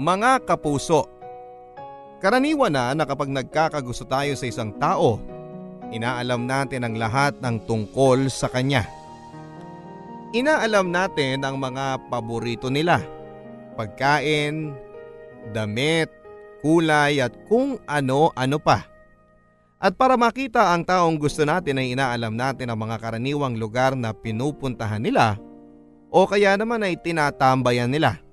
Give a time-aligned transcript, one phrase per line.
[0.00, 1.04] Mga kapuso,
[2.24, 5.20] karaniwan na na kapag nagkakagusto tayo sa isang tao,
[5.92, 8.88] inaalam natin ang lahat ng tungkol sa kanya.
[10.32, 13.04] Inaalam natin ang mga paborito nila,
[13.76, 14.72] pagkain,
[15.52, 16.08] damit,
[16.64, 18.88] kulay at kung ano-ano pa.
[19.76, 24.16] At para makita ang taong gusto natin ay inaalam natin ang mga karaniwang lugar na
[24.16, 25.36] pinupuntahan nila
[26.08, 28.29] o kaya naman ay tinatambayan nila.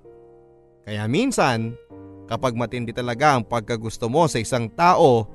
[0.88, 1.76] Kaya minsan,
[2.32, 5.28] kapag matindi talaga ang pagkagusto mo sa isang tao,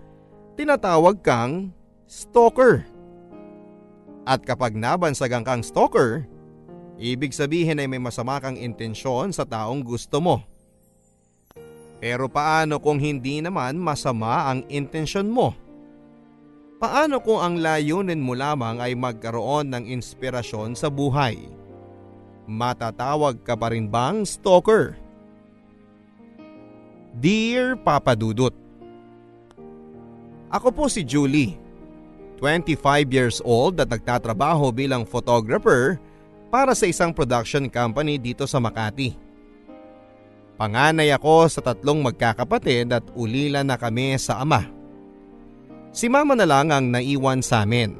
[0.57, 1.77] tinatawag kang
[2.09, 2.89] stalker.
[4.25, 6.25] At kapag nabansagang kang stalker,
[6.97, 10.41] ibig sabihin ay may masama kang intensyon sa taong gusto mo.
[12.01, 15.53] Pero paano kung hindi naman masama ang intensyon mo?
[16.81, 21.45] Paano kung ang layunin mo lamang ay magkaroon ng inspirasyon sa buhay?
[22.49, 25.02] Matatawag ka pa rin bang stalker?
[27.13, 28.57] Dear Papa Dudut
[30.49, 31.61] Ako po si Julie,
[32.41, 32.73] 25
[33.13, 36.01] years old at nagtatrabaho bilang photographer
[36.49, 39.13] para sa isang production company dito sa Makati.
[40.57, 44.65] Panganay ako sa tatlong magkakapatid at ulila na kami sa ama.
[45.93, 47.93] Si mama na lang ang naiwan sa amin.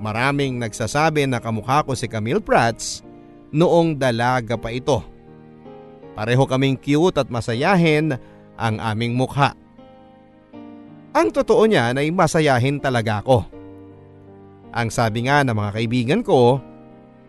[0.00, 3.04] Maraming nagsasabi na kamukha ko si Camille Prats
[3.52, 5.17] noong dalaga pa ito.
[6.18, 8.18] Pareho kaming cute at masayahin
[8.58, 9.54] ang aming mukha.
[11.14, 13.46] Ang totoo niyan ay masayahin talaga ako.
[14.74, 16.58] Ang sabi nga ng mga kaibigan ko,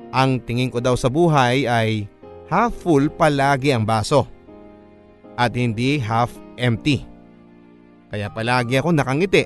[0.10, 2.10] ang tingin ko daw sa buhay ay
[2.50, 4.26] half full palagi ang baso
[5.38, 7.06] at hindi half empty.
[8.10, 9.45] Kaya palagi ako nakangiti.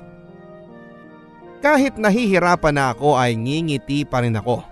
[1.60, 4.64] Kahit nahihirapan na ako ay ngingiti pa rin ako.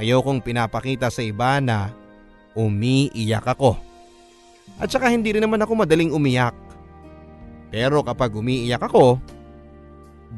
[0.00, 1.92] Ayokong pinapakita sa iba na
[2.54, 3.76] umiiyak ako.
[4.80, 6.56] At saka hindi rin naman ako madaling umiyak.
[7.74, 9.18] Pero kapag umiiyak ako,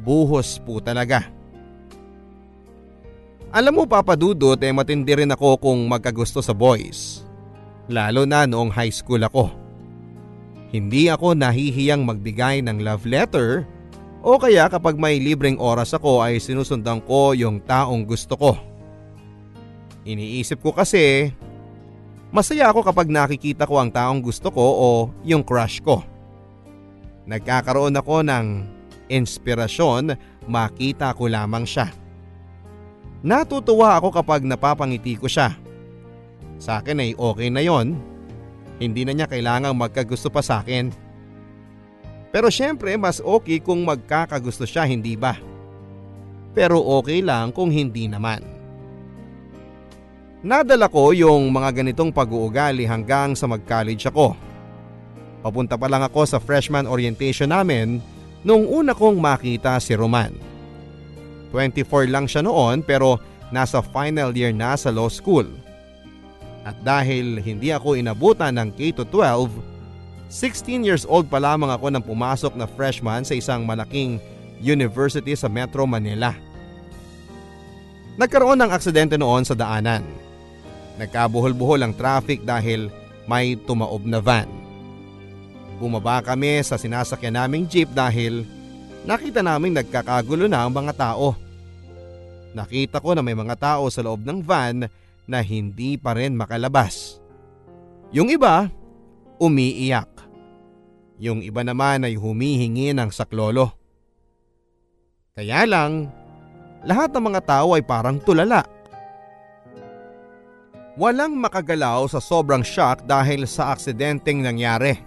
[0.01, 1.29] buhos po talaga.
[3.47, 7.23] Alam mo papadudot eh matindi rin ako kung magkagusto sa boys.
[7.87, 9.49] Lalo na noong high school ako.
[10.67, 13.63] Hindi ako nahihiyang magbigay ng love letter
[14.19, 18.59] o kaya kapag may libreng oras ako ay sinusundan ko yung taong gusto ko.
[20.03, 21.31] Iniisip ko kasi
[22.27, 24.87] Masaya ako kapag nakikita ko ang taong gusto ko o
[25.23, 26.03] yung crush ko.
[27.23, 28.67] Nagkakaroon ako ng
[29.07, 30.15] inspirasyon
[30.47, 31.87] makita ko lamang siya.
[33.23, 35.55] Natutuwa ako kapag napapangiti ko siya.
[36.59, 37.95] Sa akin ay okay na yon.
[38.77, 40.91] Hindi na niya kailangang magkagusto pa sa akin.
[42.29, 45.39] Pero syempre mas okay kung magkakagusto siya hindi ba?
[46.51, 48.56] Pero okay lang kung hindi naman.
[50.45, 54.37] Nadala ko yung mga ganitong pag-uugali hanggang sa mag-college ako.
[55.41, 57.97] Papunta pa lang ako sa freshman orientation namin
[58.45, 60.29] nung una kong makita si Roman.
[61.49, 63.17] 24 lang siya noon pero
[63.49, 65.49] nasa final year na sa law school.
[66.61, 69.49] At dahil hindi ako inabutan ng K-12,
[70.29, 74.21] 16 years old pa lamang ako nang pumasok na freshman sa isang malaking
[74.61, 76.37] university sa Metro Manila.
[78.21, 80.26] Nagkaroon ng aksidente noon sa daanan
[80.97, 82.89] Nagkabuhol-buhol ang traffic dahil
[83.29, 84.49] may tumaob na van.
[85.77, 88.41] Bumaba kami sa sinasakyan naming jeep dahil
[89.05, 91.37] nakita naming nagkakagulo na ang mga tao.
[92.57, 94.89] Nakita ko na may mga tao sa loob ng van
[95.29, 97.21] na hindi pa rin makalabas.
[98.09, 98.71] Yung iba,
[99.37, 100.09] umiiyak.
[101.21, 103.69] Yung iba naman ay humihingi ng saklolo.
[105.37, 106.09] Kaya lang,
[106.81, 108.65] lahat ng mga tao ay parang tulala.
[110.97, 114.97] Walang makagalaw sa sobrang shock dahil sa aksidenteng nangyari.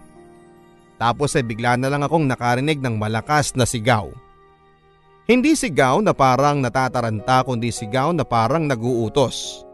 [1.03, 4.07] Tapos ay bigla na lang akong nakarinig ng malakas na sigaw.
[5.27, 9.67] Hindi sigaw na parang natataranta kundi sigaw na parang naguutos.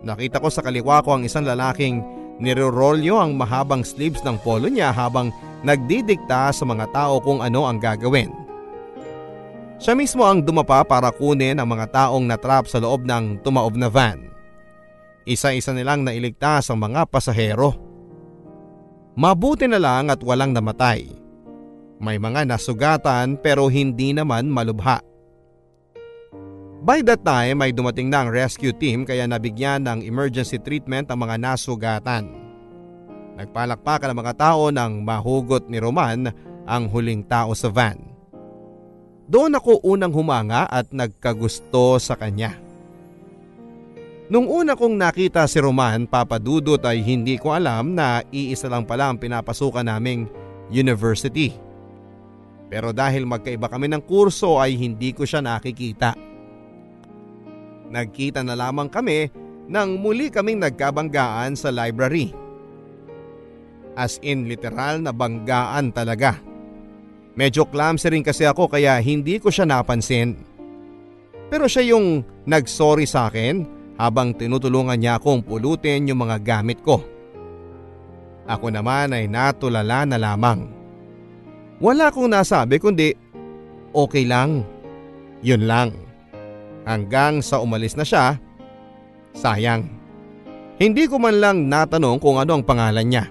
[0.00, 2.00] Nakita ko sa kaliwa ko ang isang lalaking
[2.40, 5.28] nirorolyo ang mahabang sleeves ng polo niya habang
[5.60, 8.32] nagdidikta sa mga tao kung ano ang gagawin.
[9.76, 13.92] Siya mismo ang dumapa para kunin ang mga taong natrap sa loob ng tumaob na
[13.92, 14.33] van.
[15.24, 17.72] Isa-isa nilang nailigtas ang mga pasahero.
[19.16, 21.08] Mabuti na lang at walang namatay.
[21.96, 25.00] May mga nasugatan pero hindi naman malubha.
[26.84, 31.24] By that time ay dumating na ang rescue team kaya nabigyan ng emergency treatment ang
[31.24, 32.28] mga nasugatan.
[33.40, 36.28] Nagpalakpakan ang mga tao nang mahugot ni Roman
[36.68, 37.96] ang huling tao sa van.
[39.24, 42.63] Doon ako unang humanga at nagkagusto sa kanya.
[44.24, 49.12] Nung una kong nakita si Roman papadudot ay hindi ko alam na iisa lang pala
[49.12, 50.24] ang pinapasukan naming
[50.72, 51.52] university.
[52.72, 56.16] Pero dahil magkaiba kami ng kurso ay hindi ko siya nakikita.
[57.92, 59.28] Nagkita na lamang kami
[59.68, 62.32] nang muli kaming nagkabanggaan sa library.
[63.92, 66.40] As in literal na banggaan talaga.
[67.36, 70.40] Medyo clumsy rin kasi ako kaya hindi ko siya napansin.
[71.52, 77.02] Pero siya yung nagsorry sa akin habang tinutulungan niya akong pulutin yung mga gamit ko.
[78.44, 80.68] Ako naman ay natulala na lamang.
[81.80, 83.16] Wala akong nasabi kundi
[83.94, 84.66] okay lang.
[85.40, 85.90] Yun lang.
[86.84, 88.36] Hanggang sa umalis na siya,
[89.32, 89.88] sayang.
[90.76, 93.24] Hindi ko man lang natanong kung ano ang pangalan niya.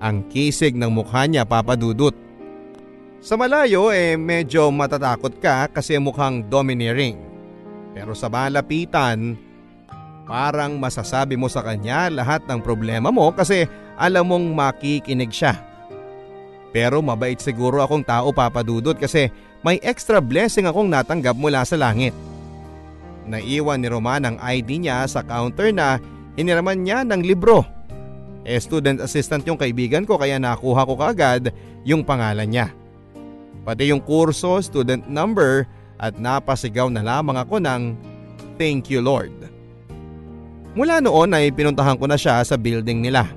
[0.00, 2.16] Ang kisig ng mukha niya papadudot.
[3.20, 7.29] Sa malayo eh medyo matatakot ka kasi mukhang domineering.
[7.94, 9.34] Pero sa malapitan,
[10.30, 13.66] parang masasabi mo sa kanya lahat ng problema mo kasi
[13.98, 15.58] alam mong makikinig siya.
[16.70, 19.26] Pero mabait siguro akong tao papadudot kasi
[19.66, 22.14] may extra blessing akong natanggap mula sa langit.
[23.26, 25.98] Naiwan ni Roman ang ID niya sa counter na
[26.38, 27.66] hiniraman niya ng libro.
[28.46, 31.52] E student assistant yung kaibigan ko kaya nakuha ko kaagad
[31.84, 32.66] yung pangalan niya.
[33.66, 35.68] Pati yung kurso, student number
[36.00, 37.82] at napasigaw na lamang ako ng
[38.56, 39.32] Thank you Lord.
[40.72, 43.28] Mula noon ay pinuntahan ko na siya sa building nila.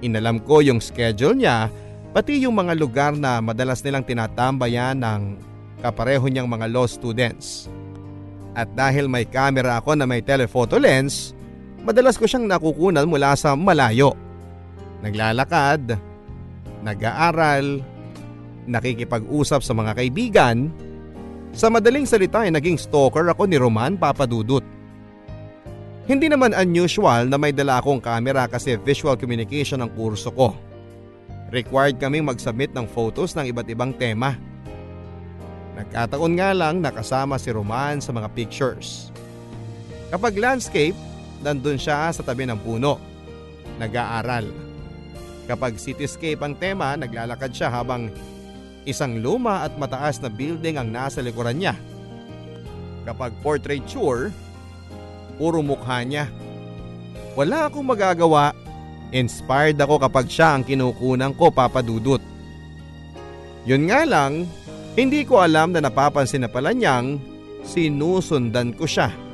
[0.00, 1.68] Inalam ko yung schedule niya
[2.16, 5.20] pati yung mga lugar na madalas nilang tinatambayan ng
[5.84, 7.68] kapareho niyang mga law students.
[8.56, 11.36] At dahil may camera ako na may telephoto lens,
[11.84, 14.16] madalas ko siyang nakukunan mula sa malayo.
[15.04, 16.00] Naglalakad,
[16.80, 17.84] nag-aaral,
[18.64, 20.72] nakikipag-usap sa mga kaibigan,
[21.56, 24.60] sa madaling salita ay naging stalker ako ni Roman Papadudut.
[26.04, 30.52] Hindi naman unusual na may dala akong camera kasi visual communication ang kurso ko.
[31.48, 34.36] Required kaming mag-submit ng photos ng iba't ibang tema.
[35.80, 39.08] Nagkataon nga lang nakasama si Roman sa mga pictures.
[40.12, 40.94] Kapag landscape,
[41.40, 43.00] nandun siya sa tabi ng puno.
[43.80, 44.52] Nag-aaral.
[45.48, 48.12] Kapag cityscape ang tema, naglalakad siya habang
[48.86, 51.74] Isang luma at mataas na building ang nasa likuran niya.
[53.02, 54.30] Kapag portraiture,
[55.34, 56.30] puro mukha niya.
[57.34, 58.54] Wala akong magagawa.
[59.10, 62.22] Inspired ako kapag siya ang kinukunan ko papadudot.
[63.66, 64.46] Yun nga lang,
[64.94, 67.18] hindi ko alam na napapansin na pala niyang
[67.66, 69.25] sinusundan ko siya.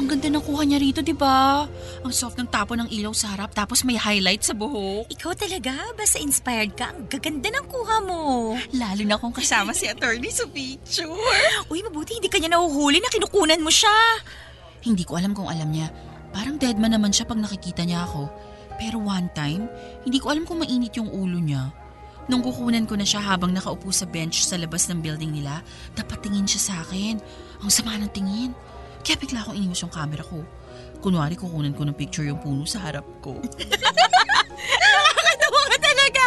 [0.00, 1.68] Ang ganda ng kuha niya rito, di ba?
[2.00, 5.04] Ang soft ng tapo ng ilaw sa harap tapos may highlight sa buhok.
[5.12, 8.56] Ikaw talaga, basta inspired ka, ang gaganda ng kuha mo.
[8.72, 11.04] Lalo na kung kasama si attorney sa picture.
[11.68, 13.92] Uy, mabuti hindi kanya nahuhuli na kinukunan mo siya.
[14.80, 15.92] Hindi ko alam kung alam niya.
[16.32, 18.32] Parang deadman naman siya pag nakikita niya ako.
[18.80, 19.68] Pero one time,
[20.08, 21.76] hindi ko alam kung mainit yung ulo niya.
[22.24, 25.60] Nung kukunan ko na siya habang nakaupo sa bench sa labas ng building nila,
[25.92, 27.20] dapat tingin siya sa akin.
[27.60, 28.56] Ang sama ng tingin.
[29.00, 30.44] Kaya bigla akong inimos yung camera ko.
[31.00, 33.40] Kunwari kukunan ko ng picture yung puno sa harap ko.
[35.00, 36.26] Nakakatawa ka talaga.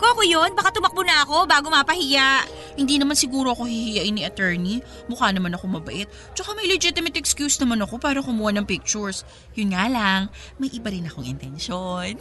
[0.00, 2.48] Kung ako yun, baka tumakbo na ako bago mapahiya.
[2.78, 4.80] Hindi naman siguro ako hihiyain ni attorney.
[5.10, 6.08] Mukha naman ako mabait.
[6.32, 9.28] Tsaka may legitimate excuse naman ako para kumuha ng pictures.
[9.58, 12.16] Yun nga lang, may iba rin akong intensyon.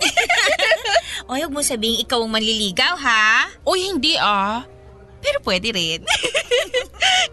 [1.31, 3.47] Oy, huwag mo sabihin ikaw ang manliligaw, ha?
[3.63, 4.76] Oy, hindi ah.
[5.21, 6.01] Pero pwede rin.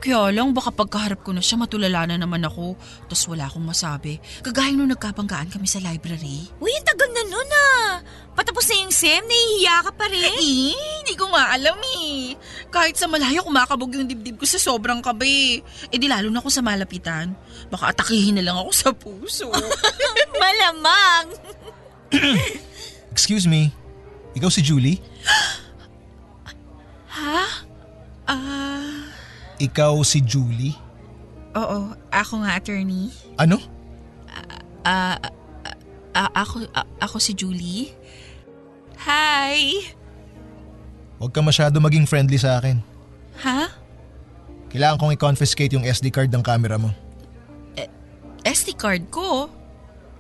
[0.05, 2.77] Kaya lang, baka pagkaharap ko na siya, matulala na naman ako.
[3.09, 4.21] Tapos wala akong masabi.
[4.45, 6.53] Kagaya nung nagkabanggaan kami sa library.
[6.61, 7.93] Uy, ang tagal na nun ah.
[8.35, 10.27] Patapos na yung SEM, nahihiya ka pa rin.
[10.27, 12.35] Eh, hindi ko nga alam eh.
[12.69, 15.63] Kahit sa malayo, kumakabog yung dibdib ko sa sobrang kabe.
[15.89, 17.31] Eh di lalo na ako sa malapitan.
[17.71, 19.49] Baka atakihin na lang ako sa puso.
[20.43, 21.31] Malamang.
[23.15, 23.71] Excuse me,
[24.35, 24.99] ikaw si Julie?
[27.15, 27.71] ha?
[28.27, 29.11] Ah...
[29.61, 30.75] Ikaw si Julie?
[31.55, 33.15] oo, ako nga attorney.
[33.39, 33.63] Ano?
[34.85, 35.17] Ah,
[36.13, 37.95] ah, ako, ah, ako si Julie.
[39.07, 39.87] Hi!
[41.23, 42.83] Huwag ka masyado maging friendly sa akin.
[43.47, 43.71] Ha?
[44.75, 46.91] Kailangan kong i-confiscate yung SD card ng camera mo.
[48.45, 49.49] SD card ko?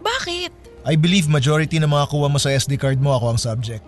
[0.00, 0.52] Bakit?
[0.88, 3.84] I believe majority ng mga kuha mo sa SD card mo ako ang subject.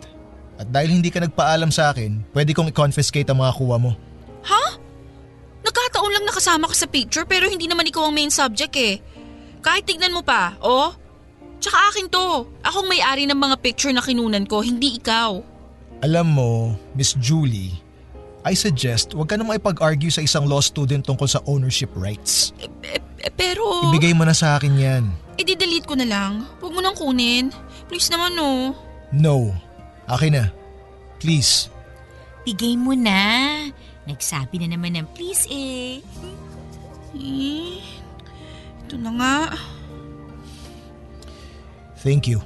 [0.56, 3.92] At dahil hindi ka nagpaalam sa akin, pwede kong i-confiscate ang mga kuha mo.
[4.48, 4.64] Ha?
[5.66, 9.02] Nagkataon lang nakasama ka sa picture pero hindi naman ikaw ang main subject eh.
[9.60, 10.94] Kahit tignan mo pa, oh.
[11.60, 12.48] Tsaka akin to.
[12.62, 15.40] Akong may-ari ng mga picture na kinunan ko, hindi ikaw.
[16.04, 16.52] Alam mo,
[16.92, 17.72] Miss Julie,
[18.46, 22.54] I suggest huwag ka na makipag-argue sa isang law student tungkol sa ownership rights.
[22.62, 23.90] Eh, eh, eh, pero...
[23.90, 25.04] Ibigay mo na sa akin yan.
[25.34, 26.46] I-delete ko na lang.
[26.62, 27.50] Huwag mo nang kunin.
[27.90, 28.70] Please naman no.
[29.10, 29.50] No.
[30.06, 30.44] Akin na.
[31.18, 31.66] Please.
[32.46, 33.66] Bigay mo na.
[34.06, 35.98] Nagsabi na naman ng please eh.
[37.16, 37.82] Eh,
[38.86, 39.36] ito na nga.
[42.06, 42.38] Thank you.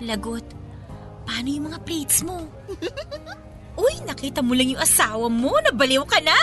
[0.00, 0.46] Lagot,
[1.28, 2.48] paano yung mga plates mo?
[3.80, 5.52] Uy, nakita mo lang yung asawa mo.
[5.60, 6.36] Nabaliw ka na.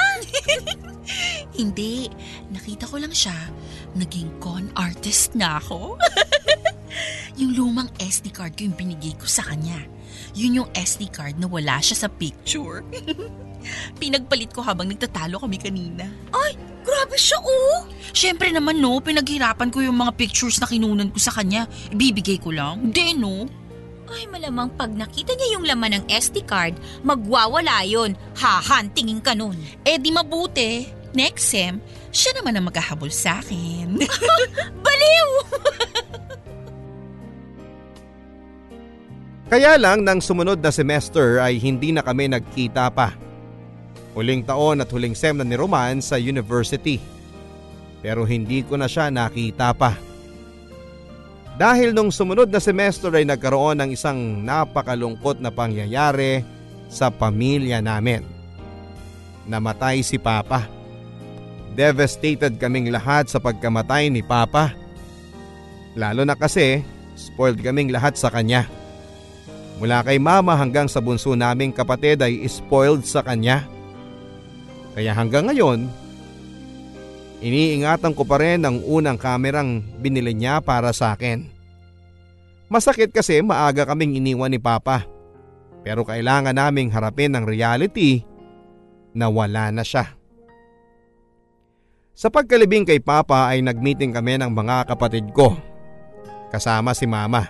[1.57, 2.13] Hindi.
[2.53, 3.33] Nakita ko lang siya.
[3.97, 5.97] Naging con artist na ako.
[7.41, 9.81] yung lumang SD card ko yung binigay ko sa kanya.
[10.37, 12.85] Yun yung SD card na wala siya sa picture.
[14.01, 16.05] Pinagpalit ko habang nagtatalo kami kanina.
[16.29, 16.53] Ay,
[16.85, 17.89] grabe siya oh.
[18.13, 21.65] Siyempre naman no, pinaghirapan ko yung mga pictures na kinunan ko sa kanya.
[21.89, 22.93] Ibibigay ko lang.
[22.93, 23.49] Hindi no.
[24.07, 28.15] Ay, malamang pag nakita niya yung laman ng SD card, magwawala yon.
[28.39, 29.57] Hahantingin ka nun.
[29.83, 30.87] Eh di mabuti.
[31.17, 31.81] Next sem,
[32.17, 34.01] siya naman ang maghahabol sa akin.
[34.85, 35.29] Baliw!
[39.47, 43.15] Kaya lang nang sumunod na semester ay hindi na kami nagkita pa.
[44.17, 46.97] Huling taon at huling sem na ni Roman sa university.
[48.01, 49.95] Pero hindi ko na siya nakita pa.
[51.57, 56.43] Dahil nung sumunod na semester ay nagkaroon ng isang napakalungkot na pangyayari
[56.91, 58.25] sa pamilya namin.
[59.47, 60.76] Namatay si Papa.
[61.77, 64.73] Devastated kaming lahat sa pagkamatay ni Papa.
[65.93, 66.81] Lalo na kasi
[67.13, 68.65] spoiled kaming lahat sa kanya.
[69.77, 73.69] Mula kay mama hanggang sa bunso naming kapatid ay spoiled sa kanya.
[74.97, 75.85] Kaya hanggang ngayon,
[77.45, 81.45] iniingatan ko pa rin ang unang kamerang binili niya para sa akin.
[82.73, 85.05] Masakit kasi maaga kaming iniwan ni Papa.
[85.85, 88.25] Pero kailangan naming harapin ang reality
[89.13, 90.16] na wala na siya.
[92.17, 95.53] Sa pagkalibing kay Papa ay nagmeeting kami ng mga kapatid ko.
[96.49, 97.45] Kasama si Mama.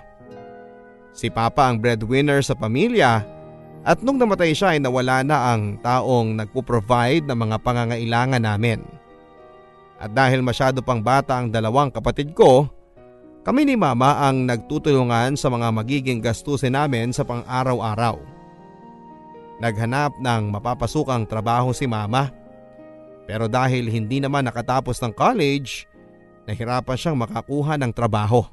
[1.15, 3.23] Si Papa ang breadwinner sa pamilya
[3.87, 8.83] at nung namatay siya ay nawala na ang taong nagpo-provide ng mga pangangailangan namin.
[10.03, 12.67] At dahil masyado pang bata ang dalawang kapatid ko,
[13.47, 18.19] kami ni Mama ang nagtutulungan sa mga magiging gastusin namin sa pang-araw-araw.
[19.63, 22.46] Naghanap ng mapapasukang trabaho si Mama.
[23.27, 25.83] Pero dahil hindi naman nakatapos ng college,
[26.47, 28.47] nahirapan siyang makakuha ng trabaho.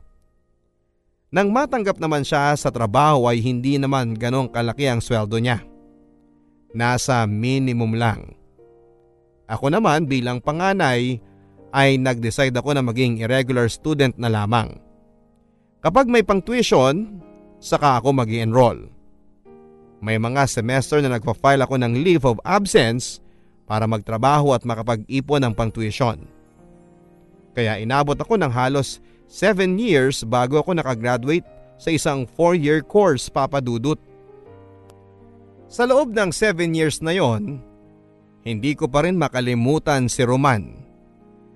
[1.31, 5.63] Nang matanggap naman siya sa trabaho ay hindi naman ganong kalaki ang sweldo niya.
[6.75, 8.35] Nasa minimum lang.
[9.47, 11.23] Ako naman bilang panganay
[11.75, 14.75] ay nag-decide ako na maging irregular student na lamang.
[15.83, 17.23] Kapag may pang tuition,
[17.61, 18.89] saka ako mag enroll
[20.05, 23.24] May mga semester na nagpa-file ako ng leave of absence
[23.65, 26.21] para magtrabaho at makapag-ipon ng pang tuition.
[27.55, 28.99] Kaya inabot ako ng halos
[29.31, 31.47] 7 years bago ako nakagraduate
[31.81, 33.99] sa isang 4-year course papadudot.
[35.71, 37.59] Sa loob ng 7 years na yon,
[38.45, 40.85] hindi ko pa rin makalimutan si Roman.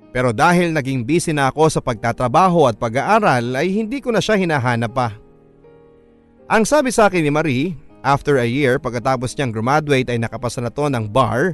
[0.08, 4.40] Pero dahil naging busy na ako sa pagtatrabaho at pag-aaral ay hindi ko na siya
[4.40, 5.12] hinahanap pa.
[6.48, 10.72] Ang sabi sa akin ni Marie, after a year pagkatapos niyang graduate ay nakapasa na
[10.72, 11.52] to ng bar,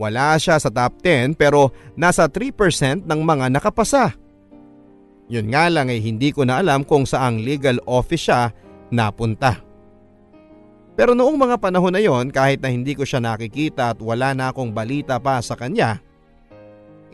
[0.00, 4.16] wala siya sa top 10 pero nasa 3% ng mga nakapasa.
[5.28, 8.48] Yun nga lang ay hindi ko na alam kung saang legal office siya
[8.88, 9.60] napunta.
[10.96, 14.50] Pero noong mga panahon na yon kahit na hindi ko siya nakikita at wala na
[14.50, 16.00] akong balita pa sa kanya,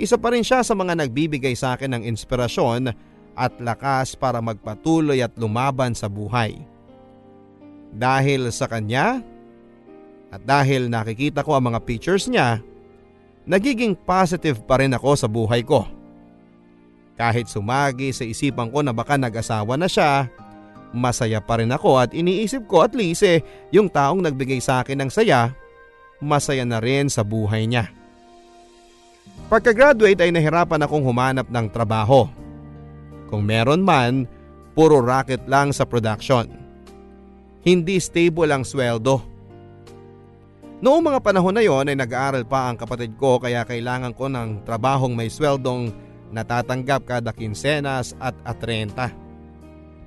[0.00, 2.94] isa pa rin siya sa mga nagbibigay sa akin ng inspirasyon
[3.36, 6.56] at lakas para magpatuloy at lumaban sa buhay.
[7.92, 9.20] Dahil sa kanya
[10.32, 12.64] at dahil nakikita ko ang mga pictures niya,
[13.46, 15.86] nagiging positive pa rin ako sa buhay ko.
[17.16, 20.28] Kahit sumagi sa isipan ko na baka nag-asawa na siya,
[20.92, 23.40] masaya pa rin ako at iniisip ko at least eh,
[23.72, 25.54] yung taong nagbigay sa akin ng saya,
[26.20, 27.88] masaya na rin sa buhay niya.
[29.46, 32.26] Pagka-graduate ay nahirapan akong humanap ng trabaho.
[33.30, 34.26] Kung meron man,
[34.74, 36.50] puro racket lang sa production.
[37.62, 39.35] Hindi stable ang sweldo.
[40.76, 44.60] Noong mga panahon na yon ay nag-aaral pa ang kapatid ko kaya kailangan ko ng
[44.68, 45.88] trabahong may sweldong
[46.28, 49.08] natatanggap kada kinsenas at atrenta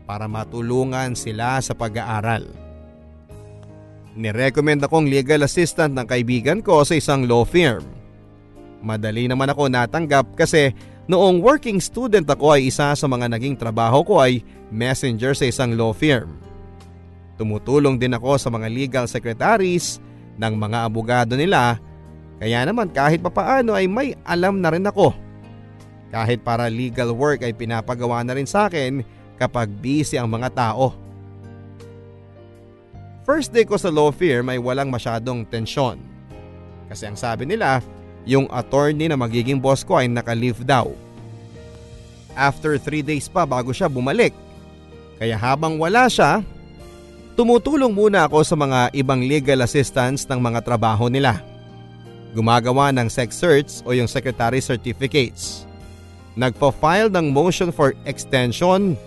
[0.05, 2.45] para matulungan sila sa pag-aaral.
[4.13, 7.81] Nirecommend akong legal assistant ng kaibigan ko sa isang law firm.
[8.85, 10.69] Madali naman ako natanggap kasi
[11.09, 15.73] noong working student ako ay isa sa mga naging trabaho ko ay messenger sa isang
[15.73, 16.29] law firm.
[17.41, 19.97] Tumutulong din ako sa mga legal secretaries
[20.39, 21.75] ng mga abogado nila
[22.39, 25.11] kaya naman kahit papaano ay may alam na rin ako.
[26.09, 29.03] Kahit para legal work ay pinapagawa na rin sa akin
[29.35, 30.95] kapag busy ang mga tao.
[33.27, 36.01] First day ko sa law firm ay walang masyadong tensyon.
[36.89, 37.83] Kasi ang sabi nila,
[38.25, 40.89] yung attorney na magiging boss ko ay naka-leave daw.
[42.33, 44.33] After 3 days pa bago siya bumalik.
[45.21, 46.41] Kaya habang wala siya,
[47.39, 51.39] tumutulong muna ako sa mga ibang legal assistants ng mga trabaho nila.
[52.35, 55.63] Gumagawa ng sex search o yung secretary certificates.
[56.35, 58.99] Nagpa-file ng motion for extension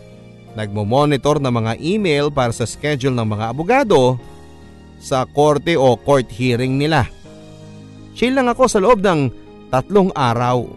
[0.52, 4.20] nagmo-monitor ng mga email para sa schedule ng mga abogado
[5.00, 7.08] sa korte o court hearing nila.
[8.12, 9.32] Chill lang ako sa loob ng
[9.72, 10.68] tatlong araw.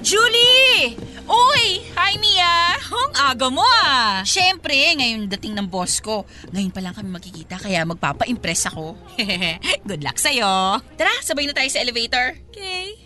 [0.00, 0.94] Julie!
[1.26, 1.89] Uy!
[2.10, 2.74] Hi, Mia!
[2.90, 4.26] Ang aga mo ah!
[4.26, 6.26] Siyempre, ngayon dating ng boss ko.
[6.50, 8.98] Ngayon pa lang kami magkikita kaya magpapa-impress ako.
[9.86, 10.82] Good luck sa'yo.
[10.98, 12.34] Tara, sabay na tayo sa elevator.
[12.50, 12.98] Okay.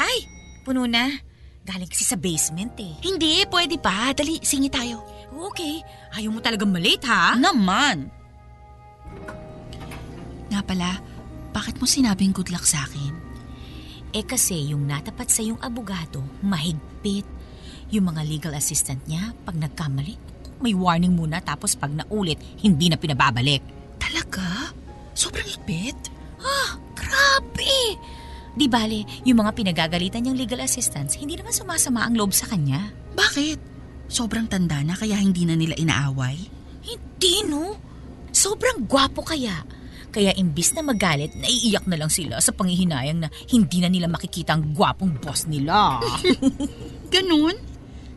[0.00, 0.24] Ay,
[0.64, 1.12] puno na.
[1.68, 2.96] Galing kasi sa basement eh.
[3.04, 4.16] Hindi, pwede pa.
[4.16, 5.04] Dali, singi tayo.
[5.52, 5.84] Okay,
[6.16, 7.36] ayaw mo talagang malate ha?
[7.36, 8.08] Naman!
[10.48, 11.04] Nga pala,
[11.52, 13.12] bakit mo sinabing good luck sa akin?
[14.16, 17.41] Eh kasi yung natapat sa yung abogado, mahigpit.
[17.92, 20.16] Yung mga legal assistant niya, pag nagkamali,
[20.64, 23.60] may warning muna tapos pag naulit, hindi na pinababalik.
[24.00, 24.72] Talaga?
[25.12, 26.08] Sobrang higpit?
[26.40, 28.00] Ah, grabe!
[28.56, 32.88] Di bale, yung mga pinagagalitan niyang legal assistants, hindi naman sumasama ang loob sa kanya.
[33.12, 33.60] Bakit?
[34.08, 36.36] Sobrang tanda na kaya hindi na nila inaaway?
[36.88, 37.76] Hindi no?
[38.32, 39.68] Sobrang gwapo kaya.
[40.12, 44.56] Kaya imbis na magalit, naiiyak na lang sila sa panghihinayang na hindi na nila makikita
[44.56, 46.00] ang gwapong boss nila.
[47.12, 47.71] Ganun?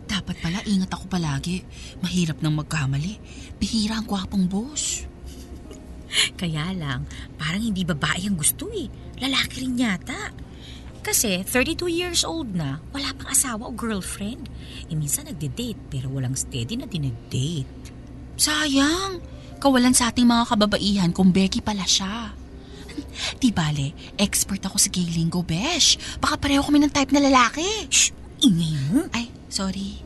[0.06, 1.66] Dapat pala ingat ako palagi.
[2.02, 3.18] Mahirap nang magkamali.
[3.58, 5.06] Bihira ang gwapong boss.
[6.40, 7.04] Kaya lang,
[7.36, 8.88] parang hindi babae ang gusto eh.
[9.20, 10.32] Lalaki rin yata.
[11.06, 14.50] Kasi 32 years old na, wala pang asawa o girlfriend.
[14.90, 17.70] E minsan nagde-date pero walang steady na dinedate.
[18.38, 19.22] Sayang.
[19.62, 22.34] Kawalan sa ating mga kababaihan kung Becky pala siya.
[23.42, 25.98] Di bale, expert ako sa gay lingo, besh.
[26.20, 27.66] Baka pareho kami ng type na lalaki.
[27.88, 28.25] Shh!
[28.46, 29.10] Ingay mo.
[29.10, 30.06] Ay, sorry.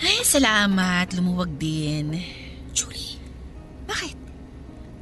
[0.00, 1.14] Ay, salamat.
[1.14, 2.18] Lumuwag din.
[2.74, 3.20] Julie,
[3.86, 4.16] Bakit?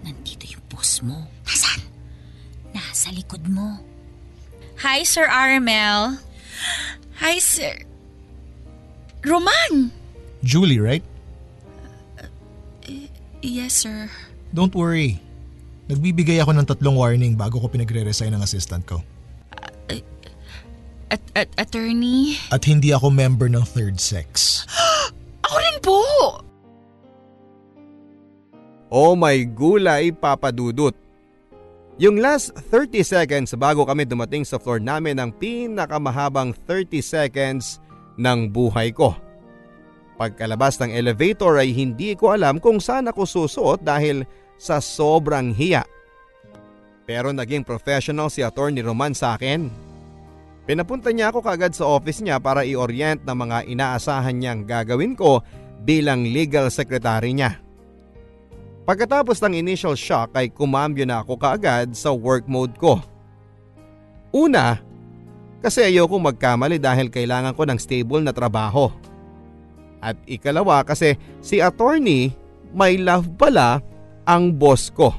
[0.04, 1.24] nandito yung boss mo.
[1.46, 1.80] Nasaan?
[2.76, 3.80] Nasa likod mo.
[4.84, 6.20] Hi, Sir Aramel.
[7.18, 7.74] Hi, Sir.
[9.24, 9.90] Roman!
[10.44, 11.02] Julie, right?
[13.42, 14.10] Yes, sir.
[14.54, 15.18] Don't worry.
[15.88, 19.00] Nagbibigay ako ng tatlong warning bago ko pinagre-resign ng assistant ko.
[21.08, 22.36] At, at attorney?
[22.52, 24.64] At hindi ako member ng third sex.
[25.48, 26.00] Ako rin po!
[28.92, 30.92] Oh my gulay papadudot.
[31.96, 37.80] Yung last 30 seconds bago kami dumating sa floor namin ang pinakamahabang 30 seconds
[38.20, 39.16] ng buhay ko.
[40.20, 45.86] Pagkalabas ng elevator ay hindi ko alam kung saan ako susuot dahil sa sobrang hiya.
[47.08, 49.72] Pero naging professional si Attorney Roman sa akin.
[50.68, 55.40] Pinapunta niya ako kagad sa office niya para i-orient ng mga inaasahan niyang gagawin ko
[55.80, 57.56] bilang legal secretary niya.
[58.84, 63.00] Pagkatapos ng initial shock ay kumambyo na ako kaagad sa work mode ko.
[64.28, 64.80] Una,
[65.64, 68.92] kasi ayoko magkamali dahil kailangan ko ng stable na trabaho.
[70.04, 72.32] At ikalawa kasi si attorney
[72.76, 73.80] may love pala
[74.28, 75.16] ang boss ko.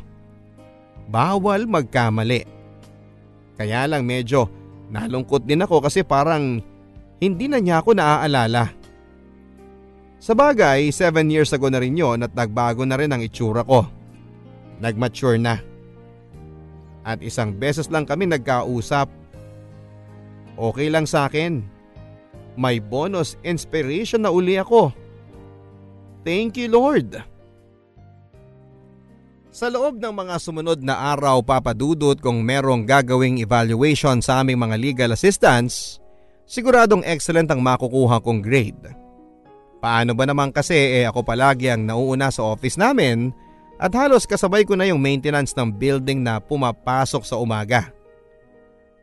[1.09, 2.45] Bawal magkamali.
[3.57, 4.45] Kaya lang medyo
[4.93, 6.61] nalungkot din ako kasi parang
[7.17, 8.69] hindi na niya ako naaalala.
[10.21, 13.89] Sa bagay, 7 years ago na rin yon at nagbago na rin ang itsura ko.
[14.77, 15.57] Nagmature na.
[17.01, 19.09] At isang beses lang kami nagkausap.
[20.59, 21.65] Okay lang sa akin.
[22.59, 24.91] May bonus inspiration na uli ako.
[26.27, 27.38] Thank you Lord.
[29.49, 34.77] Sa loob ng mga sumunod na araw papadudot kung merong gagawing evaluation sa aming mga
[34.77, 35.97] legal assistants,
[36.45, 38.93] siguradong excellent ang makukuha kong grade.
[39.81, 43.33] Paano ba naman kasi eh ako palagi ang nauuna sa office namin
[43.81, 47.89] at halos kasabay ko na yung maintenance ng building na pumapasok sa umaga.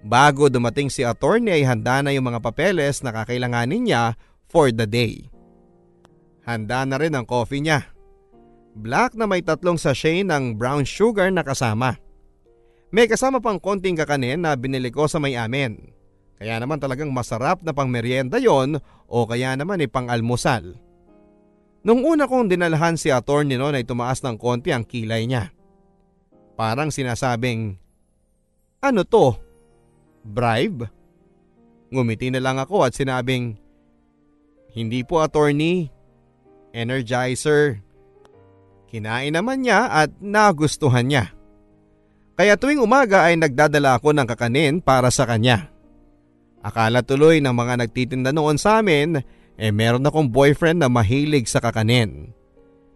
[0.06, 4.14] Bago dumating si attorney ay handa na yung mga papeles na kakailanganin niya
[4.46, 5.26] for the day.
[6.46, 7.95] Handa na rin ang coffee niya.
[8.76, 11.96] Black na may tatlong sachet ng brown sugar na kasama.
[12.92, 15.96] May kasama pang konting kakanin na binili ko sa may amin.
[16.36, 18.76] Kaya naman talagang masarap na pang merienda yon
[19.08, 20.76] o kaya naman ay pang almusal.
[21.86, 25.54] Nung una kong dinalhan si attorney noon ay tumaas ng konti ang kilay niya.
[26.52, 27.80] Parang sinasabing,
[28.84, 29.38] ano to?
[30.20, 30.92] Bribe?
[31.88, 33.56] Ngumiti na lang ako at sinabing,
[34.76, 35.88] hindi po attorney,
[36.76, 37.85] energizer.
[38.86, 41.34] Kinain naman niya at nagustuhan niya.
[42.36, 45.72] Kaya tuwing umaga ay nagdadala ako ng kakanin para sa kanya.
[46.60, 49.18] Akala tuloy ng mga nagtitinda noon sa amin
[49.56, 52.30] eh meron akong boyfriend na mahilig sa kakanin.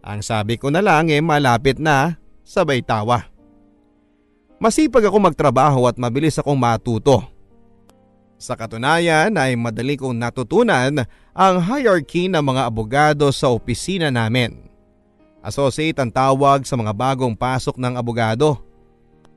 [0.01, 3.29] Ang sabi ko na lang eh malapit na, sabay tawa.
[4.61, 7.25] Masipag ako magtrabaho at mabilis akong matuto.
[8.41, 14.70] Sa katunayan ay madali kong natutunan ang hierarchy ng mga abogado sa opisina namin.
[15.41, 18.61] Associate ang tawag sa mga bagong pasok ng abogado.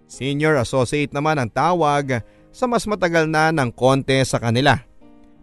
[0.05, 2.21] Senior associate naman ang tawag
[2.53, 4.77] sa mas matagal na ng konte sa kanila.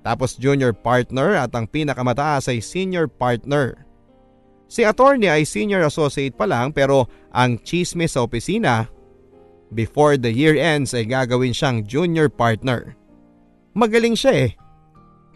[0.06, 3.86] Tapos junior partner at ang pinakamataas ay senior partner.
[4.69, 8.88] Si attorney ay senior associate pa lang pero ang chismis sa opisina,
[9.74, 12.93] before the year ends ay gagawin siyang junior partner.
[13.74, 14.52] Magaling siya eh.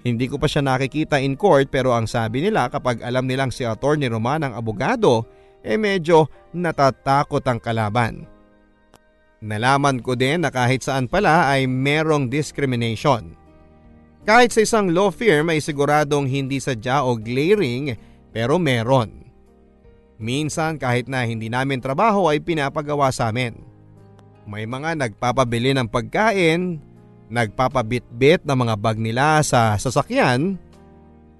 [0.05, 3.65] Hindi ko pa siya nakikita in court pero ang sabi nila kapag alam nilang si
[3.65, 5.25] attorney Roman ang abogado,
[5.65, 8.29] eh medyo natatakot ang kalaban.
[9.41, 13.33] Nalaman ko din na kahit saan pala ay merong discrimination.
[14.25, 17.97] Kahit sa isang law firm ay siguradong hindi sadya o glaring
[18.29, 19.25] pero meron.
[20.21, 23.57] Minsan kahit na hindi namin trabaho ay pinapagawa sa amin.
[24.45, 26.77] May mga nagpapabili ng pagkain,
[27.29, 30.57] nagpapabitbit ng mga bag nila sa sasakyan,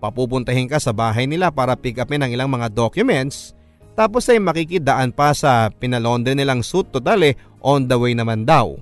[0.02, 3.54] papupuntahin ka sa bahay nila para pick upin ang ilang mga documents,
[3.96, 8.76] tapos ay makikidaan pa sa pinalonde nilang suit total eh on the way naman daw.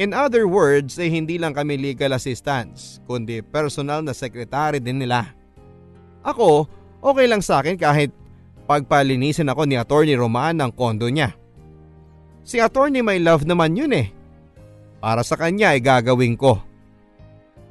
[0.00, 5.28] In other words, eh hindi lang kami legal assistants, kundi personal na secretary din nila.
[6.24, 6.64] Ako,
[7.04, 8.08] okay lang sa akin kahit
[8.64, 11.36] pagpalinisin ako ni Attorney Roman ng kondo niya.
[12.40, 14.08] Si Attorney My Love naman yun eh.
[15.00, 16.60] Para sa kanya ay gagawin ko.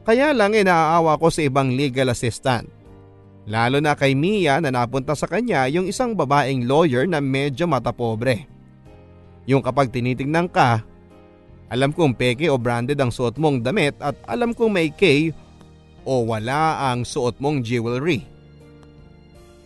[0.02, 2.66] Kaya lang inaawa ko sa ibang legal assistant.
[3.46, 8.50] Lalo na kay Mia na napunta sa kanya yung isang babaeng lawyer na medyo matapobre.
[9.46, 10.82] Yung kapag tinitingnan ka,
[11.70, 15.30] alam kong peke o branded ang suot mong damit at alam kong may K
[16.02, 18.26] o wala ang suot mong jewelry.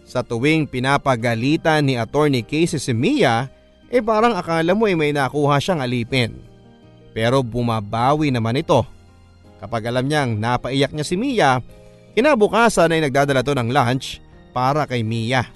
[0.03, 3.47] Sa tuwing pinapagalitan ni Attorney Casey si Mia,
[3.87, 6.35] eh parang akala mo ay may nakuha siyang alipin.
[7.13, 8.81] Pero bumabawi naman ito.
[9.61, 11.61] Kapag alam niyang napaiyak niya si Mia,
[12.17, 14.19] kinabukasan ay nagdadala to ng lunch
[14.51, 15.47] para kay Mia.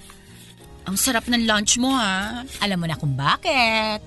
[0.88, 2.40] Ang sarap ng lunch mo ha.
[2.64, 4.00] Alam mo na kung bakit.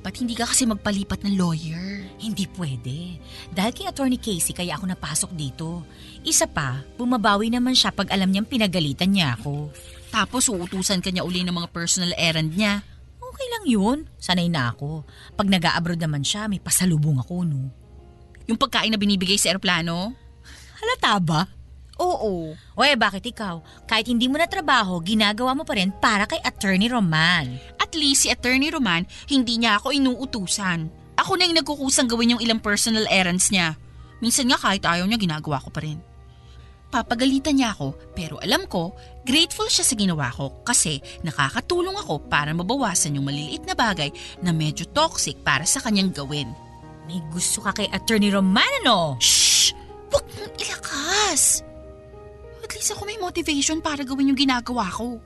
[0.00, 2.08] Ba't hindi ka kasi magpalipat ng lawyer?
[2.16, 3.20] Hindi pwede.
[3.52, 5.84] Dahil kay Attorney Casey kaya ako napasok dito.
[6.24, 9.68] Isa pa, bumabawi naman siya pag alam niyang pinagalitan niya ako.
[10.08, 12.80] Tapos uutusan ka niya uli ng mga personal errand niya.
[13.40, 13.98] Okay lang yun.
[14.20, 15.08] Sanay na ako.
[15.32, 17.72] Pag nag-a-abroad naman siya, may pasalubong ako, no?
[18.44, 20.12] Yung pagkain na binibigay sa eroplano?
[20.76, 21.48] Halata ba?
[21.96, 22.52] Oo.
[22.52, 23.64] O eh, bakit ikaw?
[23.88, 27.56] Kahit hindi mo na trabaho, ginagawa mo pa rin para kay Attorney Roman.
[27.80, 30.92] At least si Attorney Roman, hindi niya ako inuutusan.
[31.16, 33.72] Ako na yung nagkukusang gawin yung ilang personal errands niya.
[34.20, 35.96] Minsan nga kahit ayaw niya, ginagawa ko pa rin.
[36.90, 38.92] Papagalitan niya ako pero alam ko,
[39.24, 44.50] grateful siya sa ginawa ko kasi nakakatulong ako para mabawasan yung maliliit na bagay na
[44.50, 46.50] medyo toxic para sa kanyang gawin.
[47.10, 49.18] May gusto ka kay Attorney Roman, ano?
[49.18, 49.74] Shh!
[50.10, 51.66] Huwag mong ilakas!
[52.62, 55.18] At least ako may motivation para gawin yung ginagawa ko.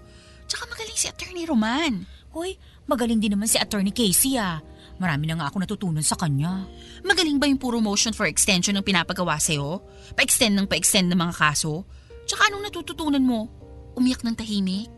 [0.49, 2.09] Tsaka magaling si Attorney Roman.
[2.33, 2.57] Hoy,
[2.89, 4.65] magaling din naman si Attorney Casey ah.
[4.97, 6.65] Marami na nga ako natutunan sa kanya.
[7.03, 9.83] Magaling ba yung puro motion for extension ng pinapagawa sa'yo?
[10.15, 11.83] Pa-extend ng pa-extend ng mga kaso?
[12.25, 13.64] Tsaka anong natututunan mo?
[13.95, 14.91] Umiyak ng tahimik?